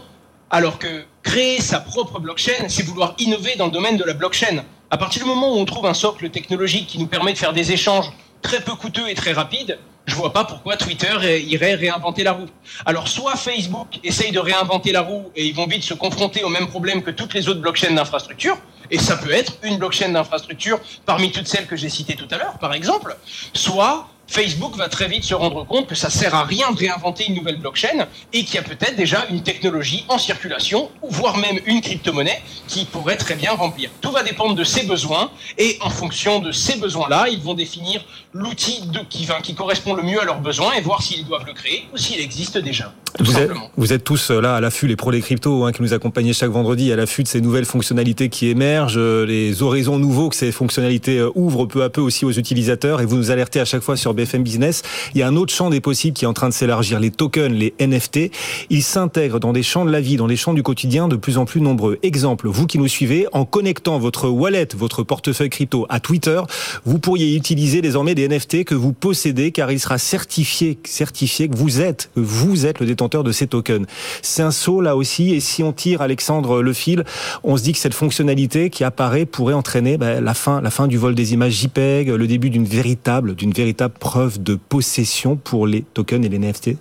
alors 0.50 0.78
que 0.78 1.04
créer 1.22 1.60
sa 1.60 1.80
propre 1.80 2.20
blockchain, 2.20 2.68
c'est 2.68 2.82
vouloir 2.82 3.14
innover 3.18 3.56
dans 3.56 3.66
le 3.66 3.72
domaine 3.72 3.96
de 3.96 4.04
la 4.04 4.14
blockchain. 4.14 4.64
À 4.90 4.96
partir 4.96 5.22
du 5.22 5.28
moment 5.28 5.52
où 5.54 5.58
on 5.58 5.64
trouve 5.64 5.86
un 5.86 5.94
socle 5.94 6.30
technologique 6.30 6.86
qui 6.86 6.98
nous 6.98 7.06
permet 7.06 7.32
de 7.32 7.38
faire 7.38 7.52
des 7.52 7.72
échanges 7.72 8.12
très 8.42 8.60
peu 8.60 8.74
coûteux 8.74 9.08
et 9.08 9.14
très 9.14 9.32
rapides, 9.32 9.78
je 10.06 10.14
vois 10.14 10.32
pas 10.32 10.44
pourquoi 10.44 10.76
Twitter 10.76 11.42
irait 11.46 11.74
réinventer 11.74 12.22
la 12.24 12.32
roue. 12.32 12.48
Alors 12.84 13.08
soit 13.08 13.36
Facebook 13.36 13.98
essaye 14.02 14.32
de 14.32 14.38
réinventer 14.38 14.92
la 14.92 15.00
roue 15.00 15.30
et 15.34 15.46
ils 15.46 15.54
vont 15.54 15.66
vite 15.66 15.82
se 15.82 15.94
confronter 15.94 16.44
au 16.44 16.48
même 16.48 16.66
problème 16.66 17.02
que 17.02 17.10
toutes 17.10 17.34
les 17.34 17.48
autres 17.48 17.60
blockchains 17.60 17.92
d'infrastructure, 17.92 18.58
et 18.90 18.98
ça 18.98 19.16
peut 19.16 19.32
être 19.32 19.54
une 19.62 19.78
blockchain 19.78 20.10
d'infrastructure 20.10 20.78
parmi 21.06 21.32
toutes 21.32 21.46
celles 21.46 21.66
que 21.66 21.76
j'ai 21.76 21.88
citées 21.88 22.16
tout 22.16 22.28
à 22.30 22.36
l'heure, 22.36 22.58
par 22.58 22.74
exemple, 22.74 23.16
soit 23.54 24.08
Facebook 24.26 24.76
va 24.76 24.88
très 24.88 25.06
vite 25.06 25.24
se 25.24 25.34
rendre 25.34 25.64
compte 25.64 25.86
que 25.86 25.94
ça 25.94 26.10
sert 26.10 26.34
à 26.34 26.44
rien 26.44 26.72
de 26.72 26.78
réinventer 26.78 27.26
une 27.26 27.34
nouvelle 27.34 27.58
blockchain 27.58 28.06
et 28.32 28.44
qu'il 28.44 28.56
y 28.56 28.58
a 28.58 28.62
peut-être 28.62 28.96
déjà 28.96 29.26
une 29.30 29.42
technologie 29.42 30.04
en 30.08 30.18
circulation, 30.18 30.90
ou 31.02 31.10
voire 31.10 31.36
même 31.36 31.58
une 31.66 31.80
crypto-monnaie 31.80 32.42
qui 32.66 32.84
pourrait 32.86 33.16
très 33.16 33.34
bien 33.34 33.52
remplir. 33.52 33.90
Tout 34.00 34.10
va 34.10 34.22
dépendre 34.22 34.54
de 34.54 34.64
ses 34.64 34.84
besoins 34.86 35.30
et 35.58 35.78
en 35.80 35.90
fonction 35.90 36.40
de 36.40 36.52
ces 36.52 36.76
besoins-là, 36.76 37.26
ils 37.28 37.40
vont 37.40 37.54
définir 37.54 38.04
l'outil 38.32 38.82
qui, 39.08 39.28
qui 39.42 39.54
correspond 39.54 39.94
le 39.94 40.02
mieux 40.02 40.20
à 40.20 40.24
leurs 40.24 40.40
besoins 40.40 40.72
et 40.72 40.80
voir 40.80 41.02
s'ils 41.02 41.26
doivent 41.26 41.46
le 41.46 41.52
créer 41.52 41.88
ou 41.92 41.96
s'il 41.96 42.20
existe 42.20 42.58
déjà. 42.58 42.92
Vous 43.24 43.38
êtes, 43.38 43.50
vous 43.78 43.92
êtes, 43.94 44.04
tous 44.04 44.30
euh, 44.30 44.40
là 44.40 44.54
à 44.54 44.60
l'affût, 44.60 44.86
les 44.86 44.96
pros 44.96 45.10
des 45.10 45.22
cryptos, 45.22 45.64
hein, 45.64 45.72
qui 45.72 45.80
nous 45.80 45.94
accompagnent 45.94 46.34
chaque 46.34 46.50
vendredi, 46.50 46.92
à 46.92 46.96
l'affût 46.96 47.22
de 47.22 47.28
ces 47.28 47.40
nouvelles 47.40 47.64
fonctionnalités 47.64 48.28
qui 48.28 48.48
émergent, 48.48 48.98
euh, 48.98 49.24
les 49.24 49.62
horizons 49.62 49.98
nouveaux 49.98 50.28
que 50.28 50.36
ces 50.36 50.52
fonctionnalités 50.52 51.18
euh, 51.18 51.30
ouvrent 51.34 51.64
peu 51.64 51.82
à 51.82 51.88
peu 51.88 52.02
aussi 52.02 52.26
aux 52.26 52.32
utilisateurs, 52.32 53.00
et 53.00 53.06
vous 53.06 53.16
nous 53.16 53.30
alertez 53.30 53.60
à 53.60 53.64
chaque 53.64 53.82
fois 53.82 53.96
sur 53.96 54.12
BFM 54.12 54.42
Business. 54.42 54.82
Il 55.14 55.20
y 55.20 55.22
a 55.22 55.28
un 55.28 55.36
autre 55.36 55.54
champ 55.54 55.70
des 55.70 55.80
possibles 55.80 56.14
qui 56.14 56.26
est 56.26 56.28
en 56.28 56.34
train 56.34 56.50
de 56.50 56.54
s'élargir, 56.54 57.00
les 57.00 57.10
tokens, 57.10 57.56
les 57.56 57.72
NFT. 57.80 58.30
Ils 58.68 58.82
s'intègrent 58.82 59.40
dans 59.40 59.54
des 59.54 59.62
champs 59.62 59.86
de 59.86 59.90
la 59.90 60.02
vie, 60.02 60.16
dans 60.16 60.28
des 60.28 60.36
champs 60.36 60.54
du 60.54 60.62
quotidien 60.62 61.08
de 61.08 61.16
plus 61.16 61.38
en 61.38 61.46
plus 61.46 61.62
nombreux. 61.62 61.98
Exemple, 62.02 62.48
vous 62.48 62.66
qui 62.66 62.78
nous 62.78 62.88
suivez, 62.88 63.26
en 63.32 63.46
connectant 63.46 63.98
votre 63.98 64.28
wallet, 64.28 64.68
votre 64.76 65.02
portefeuille 65.02 65.50
crypto 65.50 65.86
à 65.88 65.98
Twitter, 65.98 66.42
vous 66.84 66.98
pourriez 66.98 67.34
utiliser 67.34 67.80
désormais 67.80 68.14
des 68.14 68.28
NFT 68.28 68.64
que 68.64 68.74
vous 68.74 68.92
possédez, 68.92 69.50
car 69.50 69.72
il 69.72 69.80
sera 69.80 69.96
certifié, 69.96 70.78
certifié 70.84 71.48
que 71.48 71.56
vous 71.56 71.80
êtes, 71.80 72.10
vous 72.16 72.66
êtes 72.66 72.80
le 72.80 72.86
détenteur 72.86 73.13
de 73.22 73.32
ces 73.32 73.46
tokens. 73.46 73.86
C'est 74.22 74.42
un 74.42 74.50
saut 74.50 74.80
là 74.80 74.96
aussi, 74.96 75.34
et 75.34 75.40
si 75.40 75.62
on 75.62 75.72
tire 75.72 76.02
Alexandre 76.02 76.62
le 76.62 76.72
fil, 76.72 77.04
on 77.42 77.56
se 77.56 77.62
dit 77.62 77.72
que 77.72 77.78
cette 77.78 77.94
fonctionnalité 77.94 78.70
qui 78.70 78.84
apparaît 78.84 79.26
pourrait 79.26 79.54
entraîner 79.54 79.98
ben, 79.98 80.22
la 80.22 80.34
fin, 80.34 80.60
la 80.60 80.70
fin 80.70 80.86
du 80.86 80.96
vol 80.96 81.14
des 81.14 81.32
images 81.34 81.52
JPEG, 81.52 82.08
le 82.08 82.26
début 82.26 82.50
d'une 82.50 82.64
véritable, 82.64 83.34
d'une 83.34 83.52
véritable 83.52 83.94
preuve 83.98 84.42
de 84.42 84.54
possession 84.54 85.36
pour 85.36 85.66
les 85.66 85.82
tokens 85.82 86.24
et 86.24 86.28
les 86.28 86.38
NFT. 86.38 86.76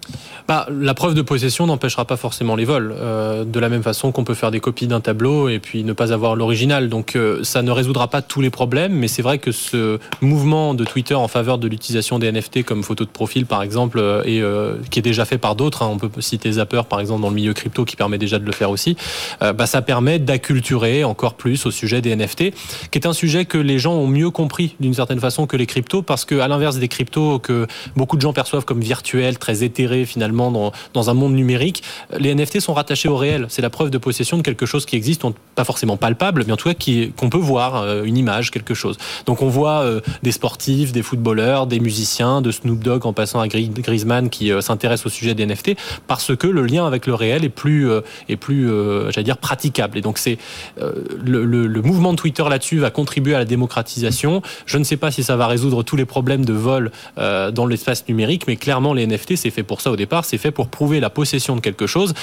Bah, 0.47 0.67
la 0.71 0.93
preuve 0.93 1.13
de 1.13 1.21
possession 1.21 1.67
n'empêchera 1.67 2.05
pas 2.05 2.17
forcément 2.17 2.55
les 2.55 2.65
vols, 2.65 2.93
euh, 2.97 3.43
de 3.45 3.59
la 3.59 3.69
même 3.69 3.83
façon 3.83 4.11
qu'on 4.11 4.23
peut 4.23 4.33
faire 4.33 4.51
des 4.51 4.59
copies 4.59 4.87
d'un 4.87 5.01
tableau 5.01 5.49
et 5.49 5.59
puis 5.59 5.83
ne 5.83 5.93
pas 5.93 6.13
avoir 6.13 6.35
l'original. 6.35 6.89
Donc 6.89 7.15
euh, 7.15 7.43
ça 7.43 7.61
ne 7.61 7.71
résoudra 7.71 8.07
pas 8.07 8.21
tous 8.21 8.41
les 8.41 8.49
problèmes, 8.49 8.93
mais 8.93 9.07
c'est 9.07 9.21
vrai 9.21 9.37
que 9.37 9.51
ce 9.51 9.99
mouvement 10.21 10.73
de 10.73 10.83
Twitter 10.85 11.15
en 11.15 11.27
faveur 11.27 11.57
de 11.57 11.67
l'utilisation 11.67 12.19
des 12.19 12.31
NFT 12.31 12.63
comme 12.63 12.83
photo 12.83 13.05
de 13.05 13.09
profil 13.09 13.45
par 13.45 13.61
exemple, 13.61 13.99
euh, 13.99 14.23
et 14.25 14.43
qui 14.89 14.99
est 14.99 15.03
déjà 15.03 15.25
fait 15.25 15.37
par 15.37 15.55
d'autres, 15.55 15.83
hein, 15.83 15.89
on 15.91 15.97
peut 15.97 16.09
citer 16.23 16.53
Zapper 16.53 16.81
par 16.89 16.99
exemple 16.99 17.21
dans 17.21 17.29
le 17.29 17.35
milieu 17.35 17.53
crypto 17.53 17.85
qui 17.85 17.95
permet 17.95 18.17
déjà 18.17 18.39
de 18.39 18.45
le 18.45 18.51
faire 18.51 18.69
aussi, 18.69 18.95
euh, 19.41 19.53
bah, 19.53 19.65
ça 19.65 19.81
permet 19.81 20.19
d'acculturer 20.19 21.03
encore 21.03 21.35
plus 21.35 21.65
au 21.65 21.71
sujet 21.71 22.01
des 22.01 22.15
NFT, 22.15 22.51
qui 22.91 22.99
est 22.99 23.07
un 23.07 23.13
sujet 23.13 23.45
que 23.45 23.57
les 23.57 23.79
gens 23.79 23.93
ont 23.93 24.07
mieux 24.07 24.29
compris 24.29 24.75
d'une 24.79 24.93
certaine 24.93 25.19
façon 25.19 25.47
que 25.47 25.57
les 25.57 25.65
cryptos, 25.65 26.01
parce 26.01 26.25
que 26.25 26.39
à 26.39 26.47
l'inverse 26.47 26.77
des 26.77 26.87
cryptos 26.87 27.39
que 27.39 27.67
beaucoup 27.95 28.15
de 28.15 28.21
gens 28.21 28.33
perçoivent 28.33 28.65
comme 28.65 28.81
virtuels, 28.81 29.37
très 29.37 29.63
éthérés 29.63 30.05
finalement 30.05 30.51
dans, 30.51 30.71
dans 30.93 31.09
un 31.09 31.13
monde 31.13 31.33
numérique, 31.33 31.83
les 32.17 32.33
NFT 32.33 32.59
sont 32.59 32.73
rattachés 32.73 33.09
au 33.09 33.17
réel. 33.17 33.45
C'est 33.49 33.61
la 33.61 33.69
preuve 33.69 33.89
de 33.89 33.97
possession 33.97 34.37
de 34.37 34.41
quelque 34.41 34.65
chose 34.65 34.85
qui 34.85 34.95
existe, 34.95 35.23
pas 35.55 35.63
forcément 35.63 35.97
palpable, 35.97 36.43
mais 36.47 36.53
en 36.53 36.57
tout 36.57 36.69
cas 36.69 36.75
qu'on 37.17 37.29
peut 37.29 37.37
voir, 37.37 37.77
euh, 37.77 38.03
une 38.03 38.17
image, 38.17 38.51
quelque 38.51 38.73
chose. 38.73 38.97
Donc 39.25 39.41
on 39.41 39.49
voit 39.49 39.81
euh, 39.81 40.01
des 40.21 40.31
sportifs, 40.31 40.91
des 40.91 41.03
footballeurs, 41.03 41.67
des 41.67 41.79
musiciens, 41.79 42.41
de 42.41 42.51
Snoop 42.51 42.79
Dogg 42.79 43.05
en 43.05 43.13
passant 43.13 43.39
à 43.39 43.47
Griezmann 43.47 44.29
qui 44.29 44.51
s'intéresse 44.61 45.05
au 45.05 45.09
sujet 45.09 45.35
des 45.35 45.45
NFT 45.45 45.75
parce 46.07 46.35
que 46.35 46.47
le 46.47 46.65
lien 46.65 46.85
avec 46.85 47.07
le 47.07 47.13
réel 47.13 47.43
est 47.43 47.49
plus, 47.49 47.89
euh, 47.89 48.01
est 48.29 48.35
plus 48.35 48.69
euh, 48.69 49.11
j'allais 49.11 49.25
dire, 49.25 49.37
praticable. 49.37 49.97
Et 49.97 50.01
donc, 50.01 50.17
c'est 50.17 50.37
euh, 50.81 50.91
le, 51.23 51.81
mouvement 51.81 52.13
de 52.13 52.17
Twitter 52.17 52.43
là-dessus 52.49 52.77
va 52.77 52.91
contribuer 52.91 53.35
à 53.35 53.39
la 53.39 53.45
démocratisation. 53.45 54.41
Je 54.65 54.77
ne 54.77 54.83
sais 54.83 54.97
pas 54.97 55.11
si 55.11 55.23
ça 55.23 55.35
va 55.35 55.47
résoudre 55.47 55.83
tous 55.83 55.95
les 55.95 56.05
problèmes 56.05 56.45
de 56.45 56.53
vol 56.53 56.91
dans 57.17 57.65
l'espace 57.65 58.07
numérique, 58.07 58.47
mais 58.47 58.55
clairement, 58.55 58.93
les 58.93 59.05
NFT, 59.05 59.35
c'est 59.35 59.49
fait 59.49 59.63
pour 59.63 59.81
ça 59.81 59.91
au 59.91 59.95
départ. 59.95 60.25
C'est 60.25 60.37
fait 60.37 60.51
pour 60.51 60.67
prouver 60.67 60.99
la 60.99 61.09
possession 61.09 61.55
de 61.55 61.61
quelque 61.61 61.87
chose. 61.87 62.13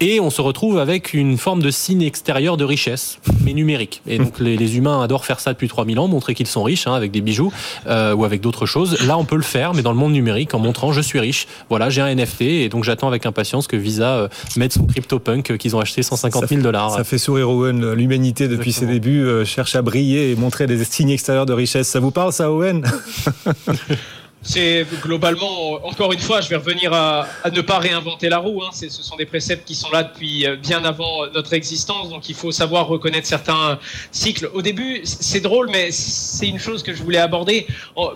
Et 0.00 0.20
on 0.20 0.30
se 0.30 0.40
retrouve 0.40 0.78
avec 0.78 1.12
une 1.12 1.36
forme 1.36 1.62
de 1.62 1.70
signe 1.70 2.02
extérieur 2.02 2.56
de 2.56 2.64
richesse, 2.64 3.18
mais 3.44 3.52
numérique. 3.52 4.02
Et 4.06 4.18
donc, 4.18 4.38
les, 4.38 4.76
humains 4.76 5.02
adorent 5.02 5.24
faire 5.24 5.40
ça 5.40 5.52
depuis 5.52 5.68
3000 5.68 5.98
ans, 5.98 6.08
montrer 6.08 6.34
qu'ils 6.34 6.46
sont 6.46 6.62
riches 6.62 6.86
hein, 6.86 6.94
avec 6.94 7.10
des 7.10 7.20
bijoux 7.20 7.52
ou 7.86 8.24
avec 8.24 8.40
d'autres 8.40 8.66
choses. 8.66 9.04
Là, 9.06 9.18
on 9.18 9.24
peut 9.24 9.36
le 9.36 9.42
faire, 9.42 9.74
mais 9.74 9.82
dans 9.82 9.92
le 9.92 9.98
monde 9.98 10.12
numérique, 10.12 10.54
en 10.54 10.58
montrant 10.58 10.92
je 10.92 11.00
suis 11.00 11.20
riche. 11.20 11.46
Voilà, 11.68 11.90
j'ai 11.90 12.00
un 12.00 12.14
NFT 12.14 12.42
et 12.42 12.68
donc 12.68 12.84
j'attends 12.84 13.08
avec 13.08 13.26
impatience 13.30 13.66
que 13.66 13.76
Visa 13.76 14.16
euh, 14.16 14.28
mette 14.56 14.72
son 14.72 14.84
CryptoPunk 14.84 15.50
euh, 15.50 15.56
qu'ils 15.56 15.74
ont 15.74 15.80
acheté 15.80 16.02
150 16.02 16.48
000 16.48 16.60
dollars. 16.60 16.94
Ça 16.94 17.04
fait 17.04 17.18
sourire 17.18 17.50
Owen. 17.50 17.92
L'humanité, 17.92 18.48
depuis 18.48 18.72
ses 18.72 18.86
débuts, 18.86 19.24
euh, 19.24 19.44
cherche 19.44 19.74
à 19.74 19.82
briller 19.82 20.30
et 20.30 20.36
montrer 20.36 20.66
des 20.66 20.84
signes 20.84 21.10
extérieurs 21.10 21.46
de 21.46 21.52
richesse. 21.52 21.88
Ça 21.88 22.00
vous 22.00 22.10
parle, 22.10 22.32
ça, 22.32 22.52
Owen? 22.52 22.84
c'est 24.42 24.86
globalement, 25.02 25.72
encore 25.86 26.12
une 26.12 26.18
fois, 26.18 26.40
je 26.40 26.48
vais 26.48 26.56
revenir 26.56 26.94
à, 26.94 27.26
ne 27.52 27.60
pas 27.60 27.78
réinventer 27.78 28.30
la 28.30 28.38
roue. 28.38 28.62
Hein. 28.62 28.70
Ce 28.72 28.88
sont 28.88 29.16
des 29.16 29.26
préceptes 29.26 29.66
qui 29.66 29.74
sont 29.74 29.90
là 29.90 30.02
depuis 30.02 30.46
euh, 30.46 30.56
bien 30.56 30.82
avant 30.84 31.26
notre 31.34 31.52
existence, 31.52 32.08
donc 32.08 32.28
il 32.30 32.34
faut 32.34 32.50
savoir 32.50 32.86
reconnaître 32.86 33.26
certains 33.26 33.78
cycles. 34.10 34.50
Au 34.54 34.62
début, 34.62 35.00
c'est 35.04 35.40
drôle, 35.40 35.68
mais 35.70 35.90
c'est 35.90 36.48
une 36.48 36.58
chose 36.58 36.82
que 36.82 36.94
je 36.94 37.02
voulais 37.02 37.18
aborder. 37.18 37.66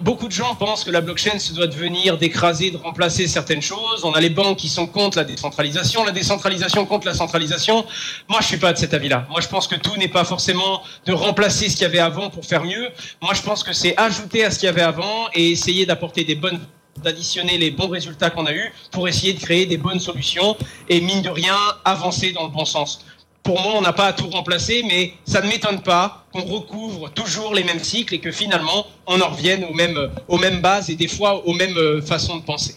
Beaucoup 0.00 0.26
de 0.28 0.32
gens 0.32 0.54
pensent 0.54 0.84
que 0.84 0.90
la 0.90 1.02
blockchain 1.02 1.38
se 1.38 1.52
doit 1.52 1.66
devenir 1.66 2.16
d'écraser, 2.16 2.70
de 2.70 2.78
remplacer 2.78 3.26
certaines 3.26 3.62
choses. 3.62 4.02
On 4.04 4.12
a 4.12 4.20
les 4.20 4.30
banques 4.30 4.58
qui 4.58 4.68
sont 4.70 4.86
contre 4.86 5.18
la 5.18 5.24
décentralisation, 5.24 6.04
la 6.04 6.12
décentralisation 6.12 6.86
contre 6.86 7.06
la 7.06 7.14
centralisation. 7.14 7.84
Moi, 8.28 8.38
je 8.40 8.46
suis 8.46 8.56
pas 8.56 8.72
de 8.72 8.78
cet 8.78 8.94
avis-là. 8.94 9.26
Moi, 9.28 9.40
je 9.42 9.48
pense 9.48 9.68
que 9.68 9.76
tout 9.76 9.96
n'est 9.98 10.08
pas 10.08 10.24
forcément 10.24 10.82
de 11.04 11.12
remplacer 11.12 11.68
ce 11.68 11.76
qu'il 11.76 11.82
y 11.82 11.86
avait 11.86 11.98
avant 11.98 12.30
pour 12.30 12.46
faire 12.46 12.64
mieux. 12.64 12.88
Moi, 13.20 13.34
je 13.34 13.42
pense 13.42 13.62
que 13.62 13.74
c'est 13.74 13.94
ajouter 13.98 14.44
à 14.44 14.50
ce 14.50 14.58
qu'il 14.58 14.66
y 14.66 14.70
avait 14.70 14.80
avant 14.80 15.28
et 15.34 15.50
essayer 15.50 15.84
d'apporter 15.84 16.13
des 16.22 16.36
bonnes 16.36 16.60
d'additionner 17.02 17.58
les 17.58 17.72
bons 17.72 17.88
résultats 17.88 18.30
qu'on 18.30 18.46
a 18.46 18.52
eus 18.52 18.72
pour 18.92 19.08
essayer 19.08 19.32
de 19.32 19.40
créer 19.40 19.66
des 19.66 19.76
bonnes 19.76 19.98
solutions 19.98 20.56
et 20.88 21.00
mine 21.00 21.22
de 21.22 21.28
rien 21.28 21.56
avancer 21.84 22.30
dans 22.30 22.44
le 22.44 22.50
bon 22.50 22.64
sens. 22.64 23.04
Pour 23.42 23.60
moi, 23.60 23.72
on 23.76 23.82
n'a 23.82 23.92
pas 23.92 24.06
à 24.06 24.12
tout 24.12 24.28
remplacer, 24.28 24.82
mais 24.86 25.12
ça 25.26 25.42
ne 25.42 25.48
m'étonne 25.48 25.82
pas 25.82 26.24
qu'on 26.32 26.44
recouvre 26.44 27.10
toujours 27.10 27.54
les 27.54 27.62
mêmes 27.62 27.82
cycles 27.82 28.14
et 28.14 28.18
que 28.18 28.30
finalement, 28.30 28.86
on 29.06 29.20
en 29.20 29.28
revienne 29.28 29.64
aux 29.64 29.74
mêmes, 29.74 30.10
aux 30.28 30.38
mêmes 30.38 30.60
bases 30.60 30.88
et 30.88 30.94
des 30.94 31.08
fois 31.08 31.46
aux 31.46 31.52
mêmes 31.52 31.76
euh, 31.76 32.00
façons 32.00 32.36
de 32.36 32.42
penser. 32.42 32.76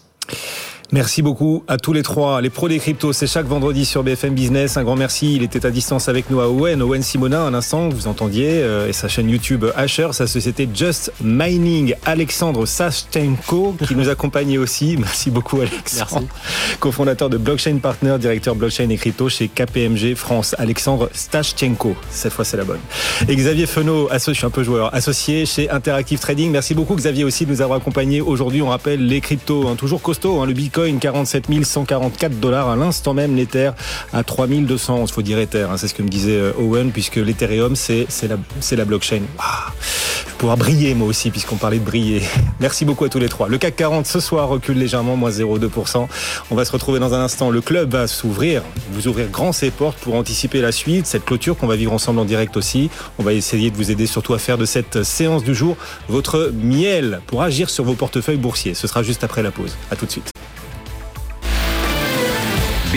Merci 0.94 1.22
beaucoup 1.22 1.66
à 1.68 1.76
tous 1.76 1.92
les 1.92 2.02
trois. 2.02 2.40
Les 2.40 2.50
pros 2.50 2.70
des 2.70 2.80
cryptos, 2.80 3.12
c'est 3.12 3.28
chaque 3.28 3.46
vendredi 3.46 3.84
sur 3.84 4.04
BFM 4.04 4.34
Business. 4.34 4.78
Un 4.78 4.84
grand 4.84 4.96
merci. 4.96 5.36
Il 5.36 5.44
était 5.44 5.66
à 5.66 5.70
distance 5.70 6.08
avec 6.08 6.30
nous 6.30 6.40
à 6.40 6.48
Owen. 6.48 6.82
Owen 6.82 7.04
Simonin, 7.04 7.42
un 7.42 7.54
instant, 7.54 7.90
vous 7.90 8.08
entendiez, 8.08 8.62
euh, 8.62 8.88
et 8.88 8.94
sa 8.94 9.10
chaîne 9.10 9.30
YouTube 9.30 9.66
Asher, 9.76 10.08
sa 10.14 10.28
société 10.28 10.68
Just 10.74 11.12
Mining. 11.22 11.94
Alexandre 12.06 12.66
Sashchenko, 12.66 13.76
qui 13.86 13.96
nous 13.96 14.08
accompagnait 14.08 14.58
aussi. 14.58 14.96
Merci 15.00 15.30
beaucoup, 15.30 15.60
Alexandre. 15.60 16.22
Merci. 16.22 16.78
Cofondateur 16.80 17.30
de 17.30 17.36
Blockchain 17.36 17.80
Partner, 17.80 18.16
directeur 18.18 18.56
blockchain 18.56 18.88
et 18.90 18.96
crypto 18.96 19.28
chez 19.28 19.50
KPMG 19.50 20.16
France. 20.16 20.56
Alexandre 20.58 21.10
Stashchenko. 21.12 21.98
Cette 22.10 22.32
fois, 22.32 22.46
c'est 22.46 22.56
la 22.56 22.64
bonne. 22.64 22.80
Et 23.28 23.36
Xavier 23.36 23.66
Fenot, 23.66 24.08
associé, 24.10 24.34
je 24.36 24.38
suis 24.38 24.48
un 24.48 24.52
peu 24.52 24.64
joueur, 24.64 24.96
associé 24.96 25.46
chez 25.46 25.70
Interactive 25.70 26.20
Trading. 26.20 26.50
Merci 26.50 26.76
beaucoup, 26.76 26.96
Xavier, 26.96 27.26
aussi, 27.26 27.46
de 27.46 27.52
nous 27.52 27.62
avoir 27.62 27.80
accompagnés 27.80 28.22
aujourd'hui. 28.22 28.62
On 28.62 28.70
rappelle 28.70 29.06
les 29.06 29.20
cryptos, 29.20 29.68
hein, 29.68 29.76
toujours 29.76 30.02
costaud, 30.02 30.40
hein, 30.40 30.46
le 30.46 30.54
Bitcoin 30.54 30.77
Bitcoin 30.78 31.00
47 31.00 31.48
144 31.64 32.40
dollars 32.40 32.70
à 32.70 32.76
l'instant 32.76 33.16
même, 33.16 33.36
l'Ether 33.36 33.72
à 34.14 34.24
3200, 34.24 35.06
il 35.08 35.12
faut 35.12 35.24
dire 35.24 35.40
Ether, 35.40 35.66
hein, 35.72 35.76
c'est 35.76 35.88
ce 35.88 35.96
que 35.96 36.04
me 36.04 36.08
disait 36.08 36.38
euh, 36.38 36.52
Owen, 36.60 36.92
puisque 36.92 37.16
l'Ethereum 37.16 37.76
c'est 37.76 38.06
la, 38.30 38.38
la 38.78 38.86
blockchain. 38.86 39.22
Je 39.22 40.26
vais 40.30 40.38
pouvoir 40.38 40.56
briller 40.56 40.94
moi 40.94 41.08
aussi, 41.08 41.32
puisqu'on 41.32 41.56
parlait 41.56 41.80
de 41.80 41.84
briller. 41.84 42.22
Merci 42.60 42.86
beaucoup 42.86 43.06
à 43.06 43.10
tous 43.10 43.18
les 43.18 43.28
trois. 43.28 43.48
Le 43.48 43.58
CAC 43.58 43.76
40 43.76 44.06
ce 44.06 44.20
soir 44.20 44.50
recule 44.50 44.78
légèrement, 44.78 45.16
moins 45.16 45.32
0,2%. 45.32 46.08
On 46.52 46.56
va 46.56 46.64
se 46.64 46.72
retrouver 46.72 47.00
dans 47.00 47.16
un 47.16 47.22
instant. 47.22 47.50
Le 47.50 47.62
club 47.62 47.94
va 47.94 48.06
s'ouvrir, 48.06 48.62
vous 48.92 49.08
ouvrir 49.08 49.30
grand 49.30 49.54
ses 49.54 49.72
portes 49.72 49.98
pour 49.98 50.14
anticiper 50.14 50.62
la 50.62 50.72
suite, 50.72 51.08
cette 51.08 51.26
clôture 51.26 51.58
qu'on 51.58 51.66
va 51.66 51.76
vivre 51.76 51.94
ensemble 51.94 52.20
en 52.20 52.26
direct 52.26 52.56
aussi. 52.56 52.92
On 53.18 53.24
va 53.24 53.34
essayer 53.34 53.72
de 53.72 53.76
vous 53.76 53.90
aider 53.90 54.06
surtout 54.06 54.36
à 54.36 54.38
faire 54.38 54.60
de 54.60 54.66
cette 54.66 55.02
séance 55.02 55.44
du 55.44 55.56
jour 55.56 55.76
votre 56.08 56.52
miel 56.54 57.22
pour 57.26 57.42
agir 57.42 57.72
sur 57.72 57.84
vos 57.84 57.96
portefeuilles 57.96 58.38
boursiers. 58.38 58.76
Ce 58.76 58.86
sera 58.86 59.02
juste 59.02 59.24
après 59.24 59.42
la 59.42 59.50
pause. 59.50 59.76
À 59.90 59.96
tout 59.96 60.06
de 60.06 60.12
suite. 60.12 60.38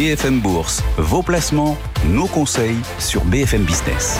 BFM 0.00 0.40
Bourse, 0.40 0.82
vos 0.96 1.22
placements, 1.22 1.76
nos 2.06 2.26
conseils 2.26 2.80
sur 2.98 3.22
BFM 3.26 3.64
Business. 3.64 4.18